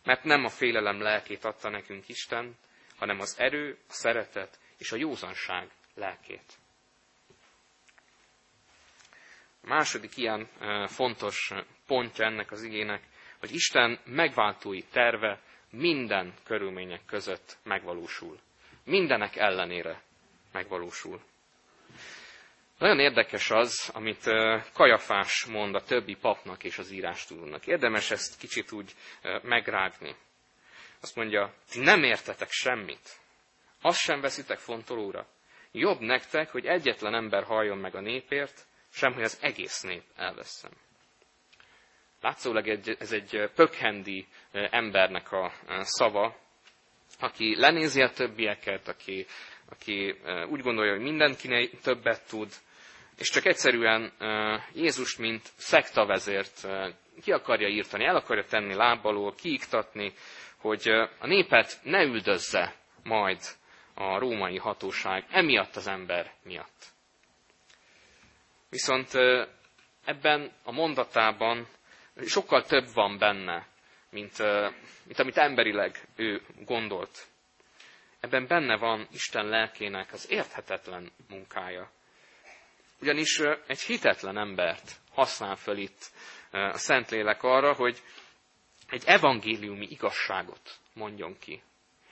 Mert 0.04 0.24
nem 0.24 0.44
a 0.44 0.48
félelem 0.48 1.00
lelkét 1.00 1.44
adta 1.44 1.68
nekünk 1.68 2.08
Isten, 2.08 2.56
hanem 3.00 3.20
az 3.20 3.34
erő, 3.38 3.78
a 3.88 3.92
szeretet 3.92 4.58
és 4.78 4.92
a 4.92 4.96
józanság 4.96 5.70
lelkét. 5.94 6.52
A 9.62 9.66
második 9.66 10.16
ilyen 10.16 10.48
fontos 10.86 11.52
pontja 11.86 12.24
ennek 12.24 12.50
az 12.50 12.62
igének, 12.62 13.02
hogy 13.38 13.54
Isten 13.54 13.98
megváltói 14.04 14.82
terve 14.82 15.40
minden 15.70 16.34
körülmények 16.44 17.04
között 17.06 17.56
megvalósul. 17.62 18.38
Mindenek 18.84 19.36
ellenére 19.36 20.02
megvalósul. 20.52 21.20
Nagyon 22.78 22.98
érdekes 22.98 23.50
az, 23.50 23.90
amit 23.94 24.24
Kajafás 24.72 25.44
mond 25.44 25.74
a 25.74 25.82
többi 25.82 26.14
papnak 26.16 26.64
és 26.64 26.78
az 26.78 26.90
írástudónak. 26.90 27.66
Érdemes 27.66 28.10
ezt 28.10 28.38
kicsit 28.38 28.72
úgy 28.72 28.94
megrágni. 29.42 30.14
Azt 31.00 31.16
mondja, 31.16 31.54
ti 31.70 31.80
nem 31.80 32.02
értetek 32.02 32.50
semmit. 32.50 33.20
Azt 33.82 33.98
sem 33.98 34.20
veszitek 34.20 34.58
fontolóra. 34.58 35.26
Jobb 35.72 36.00
nektek, 36.00 36.50
hogy 36.50 36.66
egyetlen 36.66 37.14
ember 37.14 37.44
halljon 37.44 37.78
meg 37.78 37.94
a 37.94 38.00
népért, 38.00 38.66
sem 38.92 39.12
hogy 39.12 39.22
az 39.22 39.38
egész 39.40 39.80
nép 39.80 40.02
elveszem. 40.16 40.70
Látszólag 42.20 42.68
ez 42.98 43.12
egy 43.12 43.50
pökhendi 43.54 44.26
embernek 44.52 45.32
a 45.32 45.52
szava, 45.80 46.36
aki 47.20 47.56
lenézi 47.56 48.02
a 48.02 48.10
többieket, 48.10 48.88
aki, 48.88 49.26
aki 49.68 50.20
úgy 50.48 50.60
gondolja, 50.60 50.92
hogy 50.92 51.02
mindenki 51.02 51.70
többet 51.82 52.28
tud, 52.28 52.52
és 53.18 53.30
csak 53.30 53.46
egyszerűen 53.46 54.12
Jézust, 54.72 55.18
mint 55.18 55.48
szektavezért 55.56 56.66
ki 57.22 57.32
akarja 57.32 57.68
írtani, 57.68 58.04
el 58.04 58.16
akarja 58.16 58.44
tenni 58.44 58.74
lábbalól, 58.74 59.34
kiiktatni, 59.34 60.12
hogy 60.60 60.88
a 61.18 61.26
népet 61.26 61.78
ne 61.82 62.02
üldözze 62.02 62.74
majd 63.02 63.38
a 63.94 64.18
római 64.18 64.56
hatóság 64.56 65.24
emiatt 65.30 65.76
az 65.76 65.86
ember 65.86 66.32
miatt. 66.42 66.86
Viszont 68.68 69.10
ebben 70.04 70.52
a 70.62 70.72
mondatában 70.72 71.66
sokkal 72.26 72.64
több 72.64 72.92
van 72.94 73.18
benne, 73.18 73.66
mint, 74.10 74.38
mint 75.04 75.18
amit 75.18 75.36
emberileg 75.36 76.08
ő 76.16 76.42
gondolt. 76.64 77.26
Ebben 78.20 78.46
benne 78.46 78.76
van 78.76 79.08
Isten 79.12 79.46
lelkének 79.46 80.12
az 80.12 80.30
érthetetlen 80.30 81.12
munkája. 81.28 81.90
Ugyanis 83.00 83.38
egy 83.66 83.80
hitetlen 83.80 84.38
embert 84.38 84.92
használ 85.12 85.56
föl 85.56 85.76
itt 85.76 86.10
a 86.50 86.76
Szentlélek 86.78 87.42
arra, 87.42 87.72
hogy 87.72 88.02
egy 88.90 89.02
evangéliumi 89.06 89.86
igazságot 89.90 90.78
mondjon 90.94 91.38
ki. 91.38 91.62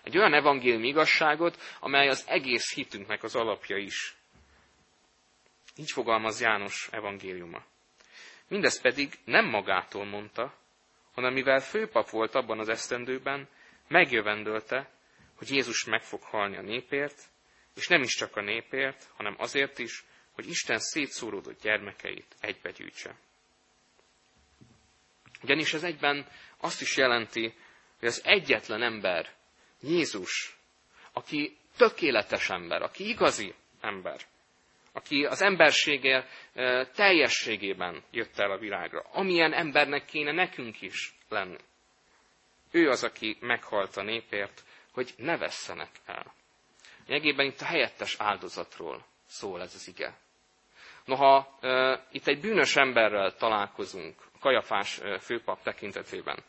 Egy 0.03 0.19
olyan 0.19 0.35
evangéliumi 0.35 0.89
igazságot, 0.89 1.59
amely 1.81 2.09
az 2.09 2.25
egész 2.29 2.75
hitünknek 2.75 3.23
az 3.23 3.35
alapja 3.35 3.77
is. 3.77 4.17
Így 5.77 5.91
fogalmaz 5.91 6.41
János 6.41 6.89
evangéliuma. 6.93 7.65
Mindez 8.49 8.81
pedig 8.81 9.19
nem 9.25 9.47
magától 9.47 10.05
mondta, 10.05 10.55
hanem 11.15 11.33
mivel 11.33 11.61
főpap 11.61 12.11
volt 12.11 12.35
abban 12.35 12.59
az 12.59 12.69
esztendőben, 12.69 13.49
megjövendölte, 13.89 14.91
hogy 15.37 15.51
Jézus 15.51 15.85
meg 15.85 16.03
fog 16.03 16.23
halni 16.23 16.57
a 16.57 16.63
népért, 16.63 17.23
és 17.75 17.87
nem 17.87 18.03
is 18.03 18.15
csak 18.15 18.37
a 18.37 18.43
népért, 18.43 19.09
hanem 19.17 19.35
azért 19.39 19.79
is, 19.79 20.05
hogy 20.33 20.49
Isten 20.49 20.79
szétszóródott 20.79 21.63
gyermekeit 21.63 22.37
egybegyűjtse. 22.41 23.15
Ugyanis 25.43 25.75
ez 25.75 25.83
egyben 25.83 26.27
azt 26.61 26.81
is 26.81 26.97
jelenti, 26.97 27.55
hogy 27.99 28.09
az 28.09 28.23
egyetlen 28.25 28.83
ember, 28.83 29.29
Jézus, 29.81 30.57
aki 31.13 31.57
tökéletes 31.77 32.51
ember, 32.51 32.83
aki 32.83 33.09
igazi 33.09 33.55
ember, 33.81 34.21
aki 34.93 35.25
az 35.25 35.43
embersége 35.43 36.29
teljességében 36.95 38.03
jött 38.11 38.39
el 38.39 38.51
a 38.51 38.59
világra, 38.59 39.01
amilyen 39.01 39.53
embernek 39.53 40.05
kéne 40.05 40.33
nekünk 40.33 40.81
is 40.83 41.15
lenni. 41.29 41.59
Ő 42.71 42.89
az, 42.89 43.05
aki 43.05 43.37
meghalt 43.41 43.97
a 43.97 44.03
népért, 44.03 44.65
hogy 44.93 45.15
ne 45.17 45.37
vesszenek 45.37 45.91
el. 46.07 46.35
Nyegében 47.07 47.47
itt 47.47 47.61
a 47.61 47.65
helyettes 47.65 48.17
áldozatról 48.19 49.05
szól 49.27 49.61
ez 49.61 49.75
az 49.75 49.89
ige. 49.89 50.19
Noha 51.05 51.59
itt 52.11 52.27
egy 52.27 52.41
bűnös 52.41 52.77
emberrel 52.77 53.35
találkozunk, 53.35 54.28
Kajafás 54.41 55.01
főpap 55.21 55.63
tekintetében, 55.63 56.45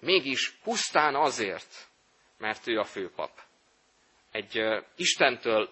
mégis 0.00 0.50
pusztán 0.50 1.14
azért, 1.14 1.88
mert 2.38 2.66
ő 2.66 2.78
a 2.78 2.84
főpap. 2.84 3.30
Egy 4.30 4.62
Istentől 4.96 5.70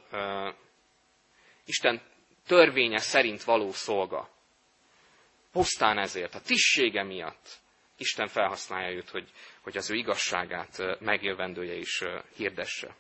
Isten 1.65 2.01
törvénye 2.47 2.99
szerint 2.99 3.43
való 3.45 3.73
szolga. 3.73 4.29
Pusztán 5.53 5.99
ezért, 5.99 6.35
a 6.35 6.41
tisztsége 6.41 7.03
miatt 7.03 7.49
Isten 7.97 8.29
felhasználja 8.29 8.97
őt, 8.97 9.11
hogy, 9.11 9.31
hogy 9.61 9.77
az 9.77 9.91
ő 9.91 9.95
igazságát 9.95 11.01
megjövendője 11.01 11.75
is 11.75 12.03
hirdesse. 12.37 12.97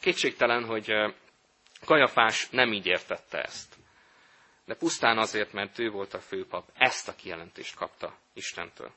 Kétségtelen, 0.00 0.64
hogy 0.64 0.92
Kajafás 1.84 2.48
nem 2.50 2.72
így 2.72 2.86
értette 2.86 3.42
ezt. 3.42 3.76
De 4.66 4.74
pusztán 4.74 5.18
azért, 5.18 5.52
mert 5.52 5.78
ő 5.78 5.90
volt 5.90 6.14
a 6.14 6.20
főpap, 6.20 6.64
ezt 6.74 7.08
a 7.08 7.14
kijelentést 7.14 7.76
kapta 7.76 8.14
Istentől. 8.32 8.90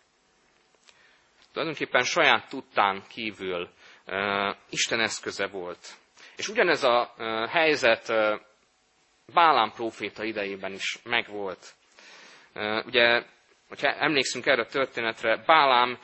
Tulajdonképpen 1.51 2.03
saját 2.03 2.49
tudtán 2.49 3.03
kívül 3.09 3.69
uh, 4.07 4.55
Isten 4.69 4.99
eszköze 4.99 5.47
volt. 5.47 5.87
És 6.35 6.47
ugyanez 6.47 6.83
a 6.83 7.13
uh, 7.17 7.49
helyzet 7.49 8.09
uh, 8.09 8.39
Bálám 9.33 9.71
próféta 9.71 10.23
idejében 10.23 10.71
is 10.71 10.99
megvolt. 11.03 11.73
Ugye, 12.85 13.23
hogyha 13.67 13.93
emlékszünk 13.93 14.45
erre 14.45 14.61
a 14.61 14.65
történetre, 14.65 15.37
Bálám 15.45 15.99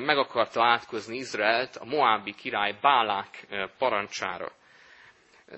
meg 0.00 0.18
akarta 0.18 0.64
átkozni 0.64 1.16
Izraelt 1.16 1.76
a 1.76 1.84
Moábi 1.84 2.34
király 2.34 2.78
Bálák 2.80 3.46
parancsára. 3.78 4.52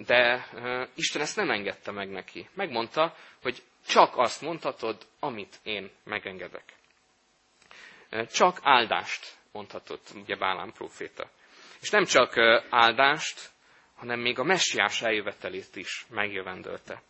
De 0.06 0.48
Isten 0.94 1.22
ezt 1.22 1.36
nem 1.36 1.50
engedte 1.50 1.90
meg 1.90 2.10
neki. 2.10 2.48
Megmondta, 2.54 3.16
hogy 3.42 3.62
csak 3.86 4.16
azt 4.16 4.42
mondhatod, 4.42 5.06
amit 5.18 5.60
én 5.62 5.90
megengedek. 6.04 6.72
Csak 8.32 8.58
áldást 8.62 9.36
mondhatott 9.52 10.10
ugye 10.14 10.36
Bálám 10.36 10.72
próféta. 10.72 11.30
És 11.80 11.90
nem 11.90 12.04
csak 12.04 12.36
áldást, 12.70 13.50
hanem 13.94 14.20
még 14.20 14.38
a 14.38 14.44
messiás 14.44 15.02
eljövetelét 15.02 15.76
is 15.76 16.06
megjövendölte. 16.08 17.02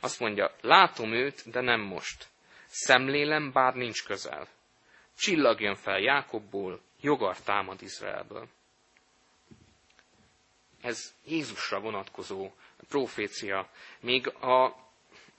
Azt 0.00 0.20
mondja, 0.20 0.54
látom 0.60 1.12
őt, 1.12 1.50
de 1.50 1.60
nem 1.60 1.80
most. 1.80 2.26
Szemlélem, 2.66 3.52
bár 3.52 3.74
nincs 3.74 4.04
közel. 4.04 4.48
csillag 5.16 5.60
jön 5.60 5.74
fel 5.74 5.98
Jákobból, 5.98 6.80
jogar 7.00 7.36
támad 7.40 7.82
Izraelből. 7.82 8.48
Ez 10.88 11.14
Jézusra 11.24 11.80
vonatkozó 11.80 12.50
profécia, 12.88 13.68
még 14.00 14.28
a 14.28 14.76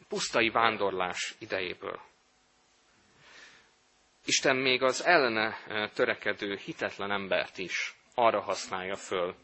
pusztai 0.07 0.49
vándorlás 0.49 1.35
idejéből. 1.39 1.99
Isten 4.25 4.55
még 4.55 4.83
az 4.83 5.03
ellene 5.05 5.57
törekedő 5.93 6.55
hitetlen 6.55 7.11
embert 7.11 7.57
is 7.57 7.95
arra 8.13 8.41
használja 8.41 8.95
föl, 8.95 9.35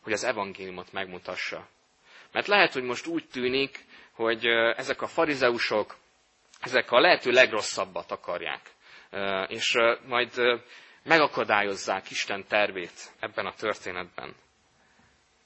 hogy 0.00 0.12
az 0.12 0.24
evangéliumot 0.24 0.92
megmutassa. 0.92 1.68
Mert 2.32 2.46
lehet, 2.46 2.72
hogy 2.72 2.82
most 2.82 3.06
úgy 3.06 3.28
tűnik, 3.28 3.84
hogy 4.12 4.46
ezek 4.76 5.02
a 5.02 5.06
farizeusok, 5.06 5.96
ezek 6.60 6.90
a 6.90 7.00
lehető 7.00 7.30
legrosszabbat 7.30 8.10
akarják, 8.10 8.70
és 9.48 9.78
majd 10.06 10.32
megakadályozzák 11.02 12.10
Isten 12.10 12.46
tervét 12.46 13.12
ebben 13.20 13.46
a 13.46 13.54
történetben. 13.54 14.34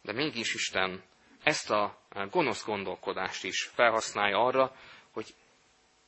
De 0.09 0.15
mégis 0.15 0.55
Isten 0.55 1.03
ezt 1.43 1.71
a 1.71 1.99
gonosz 2.31 2.65
gondolkodást 2.65 3.45
is 3.45 3.63
felhasználja 3.63 4.39
arra, 4.39 4.77
hogy, 5.11 5.35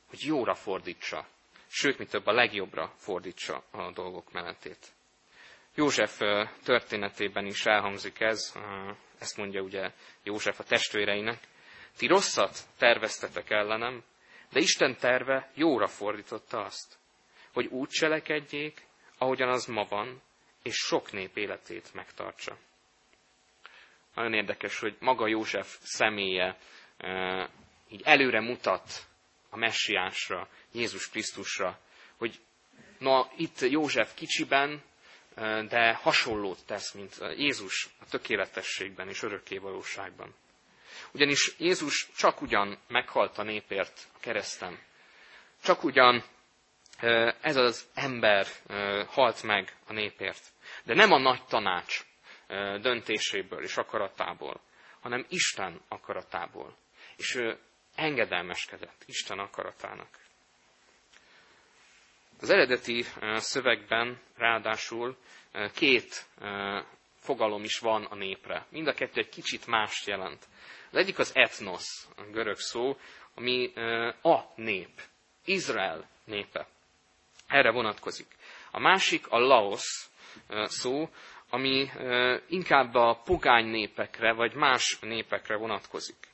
hogy 0.07 0.25
jóra 0.25 0.55
fordítsa, 0.55 1.27
sőt, 1.67 1.97
mi 1.97 2.05
több 2.05 2.25
a 2.25 2.31
legjobbra 2.31 2.93
fordítsa 2.97 3.63
a 3.71 3.91
dolgok 3.91 4.31
menetét. 4.31 4.91
József 5.75 6.21
történetében 6.63 7.45
is 7.45 7.65
elhangzik 7.65 8.19
ez, 8.19 8.53
ezt 9.19 9.37
mondja 9.37 9.61
ugye 9.61 9.91
József 10.23 10.59
a 10.59 10.63
testvéreinek. 10.63 11.39
Ti 11.97 12.07
rosszat 12.07 12.57
terveztetek 12.77 13.49
ellenem, 13.49 14.03
de 14.51 14.59
Isten 14.59 14.97
terve 14.97 15.51
jóra 15.55 15.87
fordította 15.87 16.63
azt, 16.63 16.97
hogy 17.53 17.65
úgy 17.65 17.89
cselekedjék, 17.89 18.87
ahogyan 19.17 19.49
az 19.49 19.65
ma 19.65 19.85
van, 19.89 20.21
és 20.63 20.75
sok 20.75 21.11
nép 21.11 21.37
életét 21.37 21.93
megtartsa. 21.93 22.57
Nagyon 24.15 24.33
érdekes, 24.33 24.79
hogy 24.79 24.95
maga 24.99 25.27
József 25.27 25.77
személye 25.81 26.57
így 27.89 28.01
előre 28.03 28.41
mutat 28.41 29.07
a 29.49 29.57
messiásra, 29.57 30.47
Jézus 30.71 31.09
Krisztusra, 31.09 31.79
hogy 32.17 32.39
na 32.99 33.31
itt 33.37 33.59
József 33.59 34.13
kicsiben, 34.13 34.83
de 35.67 35.93
hasonlót 35.93 36.65
tesz, 36.65 36.91
mint 36.91 37.17
Jézus 37.37 37.89
a 37.99 38.05
tökéletességben 38.09 39.07
és 39.07 39.23
örökkévalóságban. 39.23 40.35
Ugyanis 41.13 41.55
Jézus 41.57 42.09
csak 42.15 42.41
ugyan 42.41 42.77
meghalt 42.87 43.37
a 43.37 43.43
népért 43.43 44.07
a 44.15 44.19
kereszten. 44.19 44.79
Csak 45.63 45.83
ugyan 45.83 46.23
ez 47.41 47.55
az 47.55 47.89
ember 47.93 48.47
halt 49.07 49.43
meg 49.43 49.75
a 49.87 49.93
népért. 49.93 50.43
De 50.83 50.93
nem 50.93 51.11
a 51.11 51.17
nagy 51.17 51.43
tanács 51.45 52.05
döntéséből 52.81 53.63
és 53.63 53.77
akaratából, 53.77 54.61
hanem 54.99 55.25
Isten 55.29 55.81
akaratából. 55.87 56.75
És 57.17 57.35
ő 57.35 57.57
engedelmeskedett 57.95 59.03
Isten 59.05 59.39
akaratának. 59.39 60.19
Az 62.39 62.49
eredeti 62.49 63.05
szövegben 63.35 64.21
ráadásul 64.35 65.17
két 65.73 66.27
fogalom 67.19 67.63
is 67.63 67.79
van 67.79 68.05
a 68.05 68.15
népre. 68.15 68.65
Mind 68.69 68.87
a 68.87 68.93
kettő 68.93 69.19
egy 69.19 69.29
kicsit 69.29 69.67
mást 69.67 70.07
jelent. 70.07 70.45
Az 70.91 70.97
egyik 70.97 71.19
az 71.19 71.31
etnos, 71.35 72.05
a 72.15 72.21
görög 72.21 72.57
szó, 72.57 72.97
ami 73.35 73.73
a 74.21 74.39
nép, 74.55 75.01
Izrael 75.45 76.09
népe. 76.23 76.67
Erre 77.47 77.71
vonatkozik. 77.71 78.35
A 78.71 78.79
másik 78.79 79.27
a 79.27 79.37
laos 79.37 80.09
szó, 80.65 81.09
ami 81.51 81.89
inkább 82.47 82.93
a 82.93 83.21
pogány 83.25 83.65
népekre, 83.65 84.33
vagy 84.33 84.53
más 84.53 84.97
népekre 85.01 85.55
vonatkozik. 85.55 86.27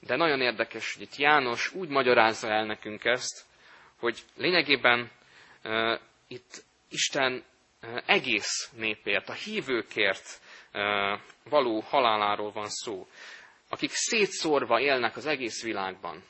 De 0.00 0.16
nagyon 0.16 0.40
érdekes, 0.40 0.94
hogy 0.94 1.02
itt 1.02 1.16
János 1.16 1.74
úgy 1.74 1.88
magyarázza 1.88 2.48
el 2.48 2.64
nekünk 2.64 3.04
ezt, 3.04 3.44
hogy 3.98 4.22
lényegében 4.36 5.10
itt 6.28 6.64
Isten 6.88 7.44
egész 8.06 8.70
népért, 8.76 9.28
a 9.28 9.32
hívőkért 9.32 10.40
való 11.44 11.80
haláláról 11.80 12.52
van 12.52 12.68
szó, 12.68 13.06
akik 13.68 13.90
szétszórva 13.90 14.80
élnek 14.80 15.16
az 15.16 15.26
egész 15.26 15.62
világban. 15.62 16.22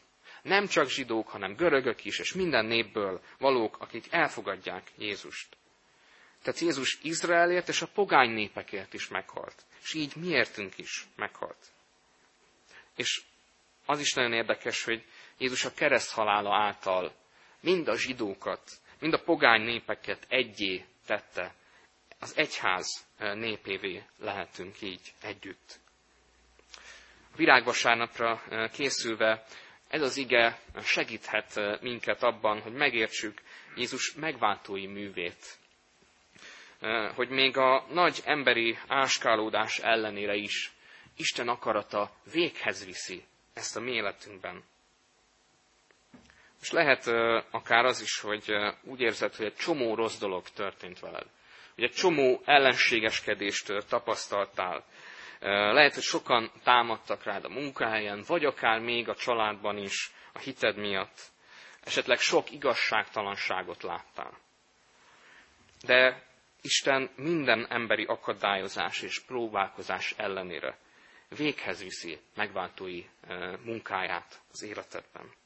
Nem 0.43 0.67
csak 0.67 0.89
zsidók, 0.89 1.29
hanem 1.29 1.55
görögök 1.55 2.05
is, 2.05 2.19
és 2.19 2.33
minden 2.33 2.65
népből 2.65 3.21
valók, 3.39 3.77
akik 3.81 4.07
elfogadják 4.11 4.83
Jézust. 4.99 5.57
Tehát 6.43 6.61
Jézus 6.61 6.99
Izraelért 7.03 7.69
és 7.69 7.83
a 7.83 7.91
pogány 7.95 8.31
népekért 8.31 8.95
is 8.95 9.09
meghalt. 9.09 9.65
És 9.83 9.95
így 9.95 10.17
miértünk 10.17 10.79
is 10.79 11.07
meghalt. 11.17 11.67
És 12.97 13.23
az 13.87 14.01
is 14.01 14.13
nagyon 14.13 14.33
érdekes, 14.33 14.85
hogy 14.85 15.05
Jézus 15.39 15.65
a 15.65 15.75
kereszt 15.75 16.13
halála 16.13 16.55
által 16.55 17.15
mind 17.61 17.89
a 17.89 17.97
zsidókat, 17.97 18.71
mind 18.99 19.13
a 19.13 19.23
pogány 19.23 19.63
népeket 19.63 20.27
egyé 20.29 20.85
tette. 21.07 21.55
Az 22.19 22.37
egyház 22.37 23.07
népévé 23.19 24.03
lehetünk 24.19 24.81
így 24.81 25.13
együtt. 25.23 25.81
A 27.33 27.37
virágvasárnapra 27.37 28.43
készülve 28.73 29.45
ez 29.89 30.03
az 30.03 30.17
ige 30.17 30.61
segíthet 30.83 31.81
minket 31.81 32.23
abban, 32.23 32.61
hogy 32.61 32.73
megértsük 32.73 33.43
Jézus 33.77 34.15
megváltói 34.15 34.87
művét. 34.87 35.61
Hogy 37.15 37.29
még 37.29 37.57
a 37.57 37.87
nagy 37.89 38.23
emberi 38.25 38.79
áskálódás 38.89 39.79
ellenére 39.79 40.35
is 40.35 40.73
Isten 41.17 41.49
akarata 41.49 42.11
véghez 42.33 42.85
viszi 42.85 43.25
ezt 43.55 43.77
a 43.77 43.81
mi 43.81 43.91
életünkben. 43.93 44.65
És 46.61 46.71
lehet 46.71 47.07
akár 47.51 47.85
az 47.85 48.01
is, 48.01 48.21
hogy 48.21 48.53
úgy 48.83 49.01
érzed, 49.01 49.35
hogy 49.35 49.47
egy 49.47 49.55
csomó 49.55 49.95
rossz 49.95 50.19
dolog 50.19 50.49
történt 50.49 51.01
veled. 51.01 51.27
Hogy 51.75 51.85
egy 51.85 51.93
csomó 51.93 52.43
ellenségeskedést 52.45 53.73
tapasztaltál. 53.89 54.85
Lehet, 55.73 55.95
hogy 55.95 56.03
sokan 56.03 56.51
támadtak 56.63 57.25
rád 57.25 57.45
a 57.45 57.49
munkahelyen, 57.49 58.25
vagy 58.27 58.45
akár 58.45 58.81
még 58.81 59.09
a 59.09 59.15
családban 59.15 59.77
is 59.77 60.13
a 60.33 60.39
hited 60.39 60.77
miatt. 60.77 61.21
Esetleg 61.85 62.19
sok 62.19 62.51
igazságtalanságot 62.51 63.83
láttál. 63.83 64.39
De 65.85 66.31
Isten 66.63 67.11
minden 67.17 67.67
emberi 67.69 68.05
akadályozás 68.05 69.03
és 69.03 69.21
próbálkozás 69.21 70.15
ellenére 70.17 70.79
véghez 71.29 71.83
viszi 71.83 72.19
megváltói 72.35 73.05
munkáját 73.65 74.41
az 74.51 74.63
életedben 74.63 75.41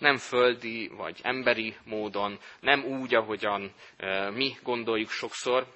nem 0.00 0.16
földi 0.16 0.88
vagy 0.88 1.20
emberi 1.22 1.76
módon, 1.84 2.38
nem 2.60 2.84
úgy, 2.84 3.14
ahogyan 3.14 3.74
mi 4.32 4.56
gondoljuk 4.62 5.10
sokszor, 5.10 5.66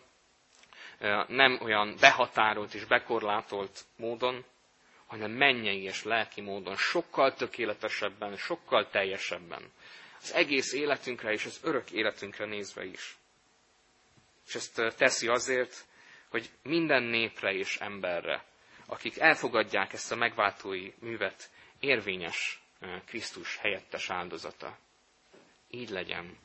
nem 1.28 1.58
olyan 1.62 1.96
behatárolt 2.00 2.74
és 2.74 2.84
bekorlátolt 2.84 3.84
módon, 3.96 4.44
hanem 5.06 5.30
mennyei 5.30 5.82
és 5.82 6.02
lelki 6.02 6.40
módon, 6.40 6.76
sokkal 6.76 7.34
tökéletesebben, 7.34 8.36
sokkal 8.36 8.88
teljesebben. 8.90 9.62
Az 10.20 10.32
egész 10.32 10.72
életünkre 10.72 11.32
és 11.32 11.44
az 11.44 11.60
örök 11.62 11.90
életünkre 11.90 12.44
nézve 12.44 12.84
is. 12.84 13.16
És 14.46 14.54
ezt 14.54 14.82
teszi 14.96 15.28
azért, 15.28 15.86
hogy 16.28 16.50
minden 16.62 17.02
népre 17.02 17.52
és 17.52 17.76
emberre, 17.76 18.44
akik 18.86 19.18
elfogadják 19.18 19.92
ezt 19.92 20.12
a 20.12 20.16
megváltói 20.16 20.92
művet, 20.98 21.50
érvényes 21.80 22.62
Krisztus 23.06 23.56
helyettes 23.56 24.10
áldozata. 24.10 24.78
Így 25.70 25.88
legyen. 25.88 26.38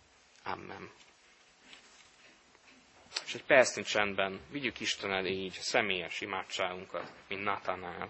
Amen. 0.43 0.91
És 3.25 3.33
egy 3.33 3.43
percnyi 3.43 3.83
csendben 3.83 4.39
vigyük 4.51 4.79
Isten 4.79 5.11
elé 5.13 5.31
így 5.31 5.51
személyes 5.53 6.21
imádságunkat, 6.21 7.11
mint 7.27 7.43
Natanál. 7.43 8.09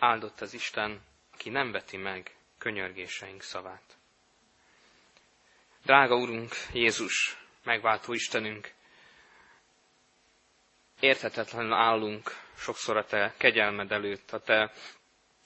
Áldott 0.00 0.40
az 0.40 0.54
Isten, 0.54 1.00
aki 1.32 1.50
nem 1.50 1.70
veti 1.70 1.96
meg 1.96 2.36
könyörgéseink 2.58 3.42
szavát. 3.42 3.98
Drága 5.84 6.16
Urunk, 6.16 6.52
Jézus, 6.72 7.36
megváltó 7.64 8.12
Istenünk, 8.12 8.72
érthetetlenül 11.00 11.72
állunk 11.72 12.30
sokszor 12.56 12.96
a 12.96 13.04
Te 13.04 13.34
kegyelmed 13.38 13.92
előtt, 13.92 14.30
a 14.30 14.40
Te 14.40 14.72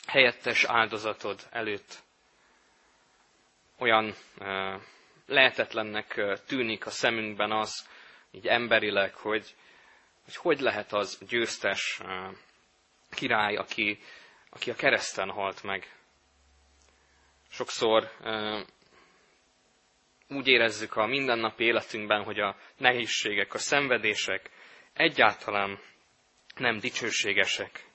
helyettes 0.07 0.65
áldozatod 0.65 1.47
előtt. 1.51 2.03
Olyan 3.79 4.15
lehetetlennek 5.27 6.21
tűnik 6.47 6.87
a 6.87 6.91
szemünkben 6.91 7.53
az, 7.53 7.89
így 8.31 8.47
emberileg, 8.47 9.15
hogy 9.15 9.55
hogy, 10.25 10.37
hogy 10.37 10.61
lehet 10.61 10.93
az 10.93 11.19
győztes 11.29 12.01
király, 13.11 13.57
aki, 13.57 13.99
aki 14.55 14.71
a 14.71 14.75
kereszten 14.75 15.31
halt 15.31 15.63
meg. 15.63 15.97
Sokszor 17.51 18.11
úgy 20.29 20.47
érezzük 20.47 20.97
a 20.97 21.07
mindennapi 21.07 21.65
életünkben, 21.65 22.25
hogy 22.25 22.41
a 22.41 22.57
nehézségek, 22.77 23.55
a 23.55 23.59
szenvedések 23.59 24.51
egyáltalán 24.93 25.81
nem 26.57 26.79
dicsőségesek, 26.79 27.87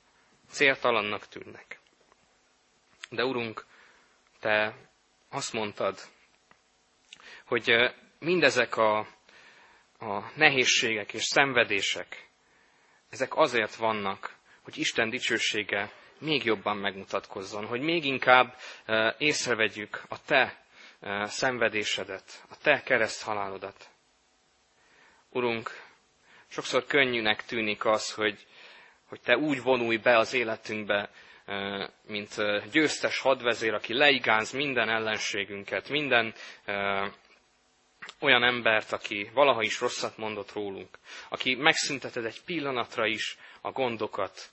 céltalannak 0.49 1.27
tűnnek. 1.27 1.79
De 3.09 3.25
Urunk, 3.25 3.65
Te 4.39 4.75
azt 5.29 5.53
mondtad, 5.53 5.99
hogy 7.45 7.93
mindezek 8.19 8.77
a, 8.77 8.97
a 9.99 10.31
nehézségek 10.35 11.13
és 11.13 11.23
szenvedések, 11.23 12.27
ezek 13.09 13.35
azért 13.35 13.75
vannak, 13.75 14.35
hogy 14.61 14.77
Isten 14.77 15.09
dicsősége 15.09 15.91
még 16.19 16.43
jobban 16.43 16.77
megmutatkozzon, 16.77 17.65
hogy 17.65 17.81
még 17.81 18.05
inkább 18.05 18.55
észrevegyük 19.17 20.03
a 20.09 20.23
Te 20.23 20.65
szenvedésedet, 21.25 22.43
a 22.49 22.57
Te 22.57 22.81
kereszthalálodat. 22.81 23.89
Urunk, 25.29 25.69
sokszor 26.47 26.85
könnyűnek 26.85 27.45
tűnik 27.45 27.85
az, 27.85 28.13
hogy, 28.13 28.45
hogy 29.07 29.19
Te 29.21 29.37
úgy 29.37 29.61
vonulj 29.61 29.97
be 29.97 30.17
az 30.17 30.33
életünkbe, 30.33 31.09
mint 32.07 32.35
győztes 32.71 33.19
hadvezér, 33.19 33.73
aki 33.73 33.93
leigáz 33.93 34.51
minden 34.51 34.89
ellenségünket, 34.89 35.89
minden 35.89 36.33
olyan 38.19 38.43
embert, 38.43 38.91
aki 38.91 39.29
valaha 39.33 39.61
is 39.61 39.79
rosszat 39.79 40.17
mondott 40.17 40.51
rólunk, 40.51 40.97
aki 41.29 41.55
megszünteted 41.55 42.25
egy 42.25 42.41
pillanatra 42.43 43.05
is 43.05 43.37
a 43.61 43.71
gondokat. 43.71 44.49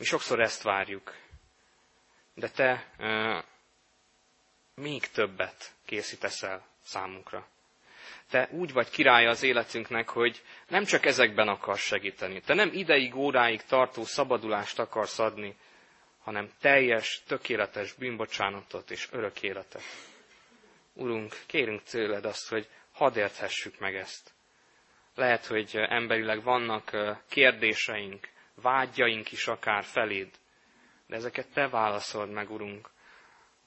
Mi 0.00 0.06
sokszor 0.06 0.40
ezt 0.40 0.62
várjuk, 0.62 1.14
de 2.34 2.48
te 2.50 2.92
e, 2.98 3.44
még 4.74 5.06
többet 5.10 5.74
készítesz 5.84 6.42
el 6.42 6.66
számunkra. 6.82 7.46
Te 8.30 8.48
úgy 8.50 8.72
vagy 8.72 8.90
királya 8.90 9.30
az 9.30 9.42
életünknek, 9.42 10.08
hogy 10.08 10.42
nem 10.68 10.84
csak 10.84 11.06
ezekben 11.06 11.48
akarsz 11.48 11.80
segíteni. 11.82 12.40
Te 12.40 12.54
nem 12.54 12.70
ideig, 12.72 13.14
óráig 13.16 13.62
tartó 13.62 14.04
szabadulást 14.04 14.78
akarsz 14.78 15.18
adni, 15.18 15.56
hanem 16.18 16.50
teljes, 16.60 17.22
tökéletes 17.26 17.92
bűnbocsánatot 17.92 18.90
és 18.90 19.08
örök 19.10 19.42
életet. 19.42 19.82
Urunk, 20.92 21.36
kérünk 21.46 21.82
tőled 21.82 22.24
azt, 22.24 22.48
hogy 22.48 22.68
hadd 22.92 23.16
érthessük 23.16 23.78
meg 23.78 23.94
ezt. 23.94 24.32
Lehet, 25.14 25.46
hogy 25.46 25.70
emberileg 25.74 26.42
vannak 26.42 26.96
kérdéseink, 27.28 28.28
vágyaink 28.60 29.32
is 29.32 29.46
akár 29.46 29.84
feléd, 29.84 30.30
de 31.06 31.16
ezeket 31.16 31.52
te 31.52 31.68
válaszold 31.68 32.30
meg, 32.30 32.50
Urunk, 32.50 32.90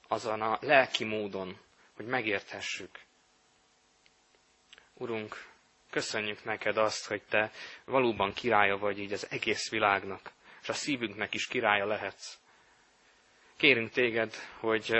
azon 0.08 0.40
a 0.40 0.58
lelki 0.60 1.04
módon, 1.04 1.58
hogy 1.96 2.06
megérthessük. 2.06 3.00
Urunk, 4.94 5.46
köszönjük 5.90 6.44
neked 6.44 6.76
azt, 6.76 7.06
hogy 7.06 7.22
te 7.22 7.50
valóban 7.84 8.32
királya 8.32 8.78
vagy 8.78 8.98
így 8.98 9.12
az 9.12 9.26
egész 9.30 9.70
világnak, 9.70 10.32
és 10.62 10.68
a 10.68 10.72
szívünknek 10.72 11.34
is 11.34 11.46
királya 11.46 11.86
lehetsz. 11.86 12.38
Kérünk 13.56 13.90
téged, 13.90 14.34
hogy 14.58 14.92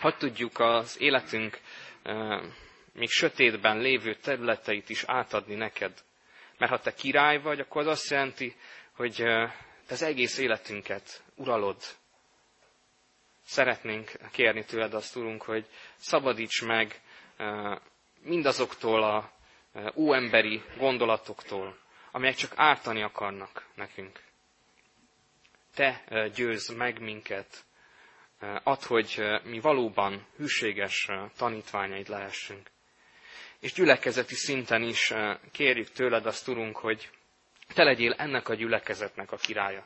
hogy 0.00 0.16
tudjuk 0.16 0.58
az 0.58 1.00
életünk 1.00 1.60
még 2.92 3.08
sötétben 3.08 3.78
lévő 3.78 4.14
területeit 4.14 4.88
is 4.88 5.04
átadni 5.04 5.54
neked. 5.54 5.92
Mert 6.58 6.72
ha 6.72 6.78
te 6.78 6.94
király 6.94 7.38
vagy, 7.38 7.60
akkor 7.60 7.80
az 7.80 7.86
azt 7.86 8.10
jelenti, 8.10 8.56
hogy 8.96 9.14
te 9.86 9.94
az 9.94 10.02
egész 10.02 10.38
életünket 10.38 11.22
uralod. 11.34 11.76
Szeretnénk 13.44 14.12
kérni 14.32 14.64
tőled 14.64 14.94
azt, 14.94 15.16
Urunk, 15.16 15.42
hogy 15.42 15.66
szabadíts 15.96 16.62
meg 16.64 17.00
mindazoktól 18.22 19.02
a 19.02 19.32
óemberi 19.94 20.62
gondolatoktól, 20.78 21.78
amelyek 22.10 22.36
csak 22.36 22.52
ártani 22.56 23.02
akarnak 23.02 23.66
nekünk. 23.74 24.20
Te 25.74 26.04
győz 26.34 26.68
meg 26.68 27.00
minket 27.00 27.64
ad, 28.62 28.82
hogy 28.82 29.22
mi 29.44 29.60
valóban 29.60 30.26
hűséges 30.36 31.08
tanítványaid 31.36 32.08
lehessünk. 32.08 32.70
És 33.58 33.72
gyülekezeti 33.72 34.34
szinten 34.34 34.82
is 34.82 35.12
kérjük 35.52 35.90
tőled 35.90 36.26
azt, 36.26 36.48
Urunk, 36.48 36.76
hogy 36.76 37.10
te 37.74 37.82
legyél 37.84 38.12
ennek 38.12 38.48
a 38.48 38.54
gyülekezetnek 38.54 39.32
a 39.32 39.36
királya. 39.36 39.84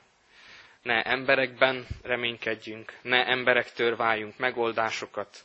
Ne 0.83 1.03
emberekben 1.03 1.87
reménykedjünk, 2.03 2.99
ne 3.03 3.27
emberektől 3.27 3.97
váljunk 3.97 4.39
megoldásokat, 4.39 5.45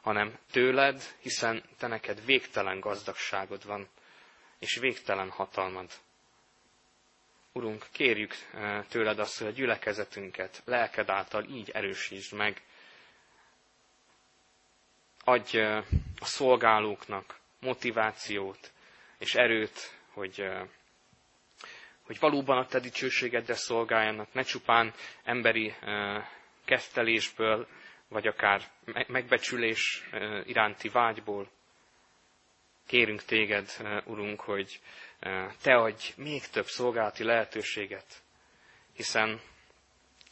hanem 0.00 0.38
tőled, 0.50 1.02
hiszen 1.20 1.62
te 1.78 1.86
neked 1.86 2.24
végtelen 2.24 2.80
gazdagságod 2.80 3.66
van, 3.66 3.88
és 4.58 4.76
végtelen 4.76 5.30
hatalmad. 5.30 5.90
Urunk, 7.52 7.86
kérjük 7.92 8.34
eh, 8.54 8.84
tőled 8.88 9.18
azt, 9.18 9.38
hogy 9.38 9.46
a 9.46 9.50
gyülekezetünket 9.50 10.62
lelked 10.64 11.08
által 11.08 11.44
így 11.44 11.70
erősítsd 11.70 12.32
meg. 12.34 12.62
Adj 15.24 15.58
eh, 15.58 15.84
a 16.20 16.24
szolgálóknak 16.24 17.38
motivációt 17.60 18.72
és 19.18 19.34
erőt, 19.34 19.98
hogy, 20.12 20.40
eh, 20.40 20.66
hogy 22.10 22.18
valóban 22.18 22.58
a 22.58 22.66
te 22.66 22.80
dicsőségeddel 22.80 23.56
szolgáljanak, 23.56 24.32
ne 24.32 24.42
csupán 24.42 24.94
emberi 25.24 25.74
kesztelésből, 26.64 27.68
vagy 28.08 28.26
akár 28.26 28.62
megbecsülés 29.06 30.08
iránti 30.44 30.88
vágyból. 30.88 31.50
Kérünk 32.86 33.22
téged, 33.22 33.70
Urunk, 34.04 34.40
hogy 34.40 34.80
te 35.62 35.74
adj 35.74 36.12
még 36.16 36.46
több 36.46 36.66
szolgálati 36.66 37.24
lehetőséget, 37.24 38.22
hiszen, 38.96 39.40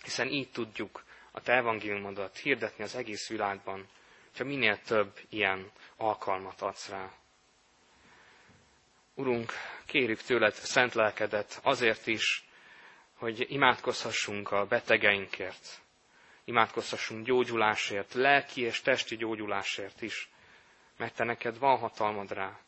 hiszen 0.03 0.29
így 0.29 0.51
tudjuk 0.51 1.05
a 1.33 1.41
te 1.41 1.53
evangéliumodat 1.53 2.37
hirdetni 2.37 2.85
az 2.85 2.95
egész 2.95 3.29
világban, 3.29 3.89
hogyha 4.29 4.45
minél 4.45 4.79
több 4.79 5.19
ilyen 5.29 5.71
alkalmat 5.97 6.61
adsz 6.61 6.89
rá. 6.89 7.13
Urunk, 9.19 9.53
kérjük 9.87 10.23
tőled 10.23 10.55
szent 10.55 10.95
lelkedet 10.95 11.61
azért 11.63 12.07
is, 12.07 12.45
hogy 13.15 13.47
imádkozhassunk 13.51 14.51
a 14.51 14.67
betegeinkért, 14.67 15.81
imádkozhassunk 16.45 17.27
gyógyulásért, 17.27 18.15
lelki 18.15 18.61
és 18.61 18.81
testi 18.81 19.17
gyógyulásért 19.17 20.03
is, 20.03 20.29
mert 20.97 21.15
te 21.15 21.25
neked 21.25 21.59
van 21.59 21.79
hatalmad 21.79 22.33
rá. 22.33 22.59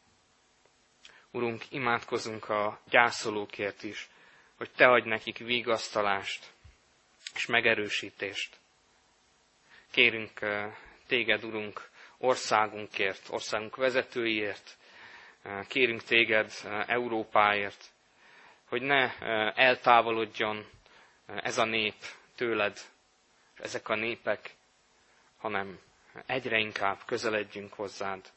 Urunk, 1.31 1.65
imádkozunk 1.71 2.49
a 2.49 2.81
gyászolókért 2.91 3.83
is, 3.83 4.09
hogy 4.57 4.71
Te 4.71 4.87
adj 4.87 5.09
nekik 5.09 5.39
vigasztalást 5.39 6.53
és 7.35 7.47
megerősítést. 7.47 8.57
Kérünk 9.91 10.41
Téged, 11.07 11.45
Urunk, 11.45 11.89
országunkért, 12.19 13.27
országunk 13.29 13.77
vezetőiért, 13.77 14.79
kérünk 15.68 16.03
Téged 16.03 16.53
Európáért, 16.87 17.85
hogy 18.68 18.83
ne 18.83 19.18
eltávolodjon 19.55 20.66
ez 21.26 21.59
a 21.59 21.64
nép 21.64 21.94
tőled, 22.35 22.79
ezek 23.55 23.88
a 23.88 23.94
népek, 23.94 24.55
hanem 25.38 25.79
egyre 26.26 26.59
inkább 26.59 26.98
közeledjünk 27.07 27.72
hozzád 27.72 28.31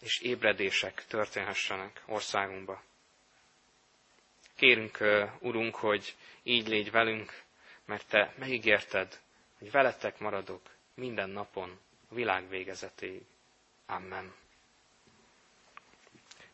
és 0.00 0.20
ébredések 0.20 1.04
történhessenek 1.06 2.02
országunkba. 2.06 2.82
Kérünk, 4.54 4.98
Urunk, 5.40 5.74
hogy 5.74 6.14
így 6.42 6.68
légy 6.68 6.90
velünk, 6.90 7.42
mert 7.84 8.08
Te 8.08 8.34
megígérted, 8.38 9.20
hogy 9.58 9.70
veletek 9.70 10.18
maradok 10.18 10.60
minden 10.94 11.30
napon 11.30 11.78
a 12.10 12.14
világ 12.14 12.48
végezetéig. 12.48 13.22
Amen. 13.86 14.34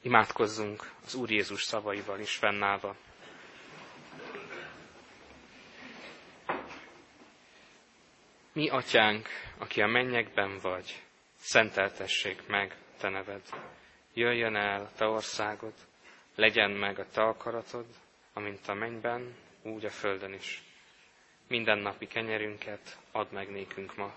Imádkozzunk 0.02 0.90
az 1.04 1.14
Úr 1.14 1.30
Jézus 1.30 1.62
szavaival 1.62 2.20
is 2.20 2.36
fennállva. 2.36 2.96
Mi, 8.52 8.68
atyánk, 8.68 9.28
aki 9.58 9.82
a 9.82 9.86
mennyekben 9.86 10.58
vagy, 10.58 11.02
szenteltessék 11.38 12.46
meg 12.46 12.76
te 12.98 13.08
neved. 13.08 13.42
Jöjjön 14.14 14.56
el 14.56 14.90
te 14.96 15.04
országod, 15.06 15.74
legyen 16.34 16.70
meg 16.70 16.98
a 16.98 17.08
te 17.08 17.22
akaratod, 17.22 17.86
amint 18.32 18.68
a 18.68 18.74
mennyben, 18.74 19.34
úgy 19.62 19.84
a 19.84 19.90
földön 19.90 20.32
is. 20.32 20.62
Minden 21.48 21.78
napi 21.78 22.06
kenyerünket 22.06 22.98
add 23.12 23.32
meg 23.32 23.50
nékünk 23.50 23.96
ma, 23.96 24.14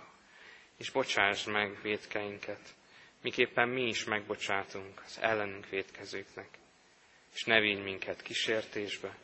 és 0.77 0.91
bocsásd 0.91 1.51
meg 1.51 1.79
védkeinket, 1.81 2.75
miképpen 3.23 3.69
mi 3.69 3.87
is 3.87 4.03
megbocsátunk 4.03 5.01
az 5.05 5.17
ellenünk 5.21 5.69
védkezőknek. 5.69 6.47
És 7.33 7.43
ne 7.43 7.59
vigy 7.59 7.83
minket 7.83 8.21
kísértésbe, 8.21 9.17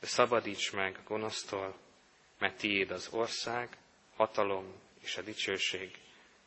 de 0.00 0.06
szabadíts 0.06 0.72
meg 0.72 0.96
a 0.98 1.08
gonosztól, 1.08 1.78
mert 2.38 2.56
tiéd 2.58 2.90
az 2.90 3.08
ország, 3.12 3.76
hatalom 4.16 4.74
és 5.00 5.16
a 5.16 5.22
dicsőség 5.22 5.98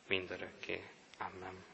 mindörökké. 0.08 0.84
Amen. 1.18 1.71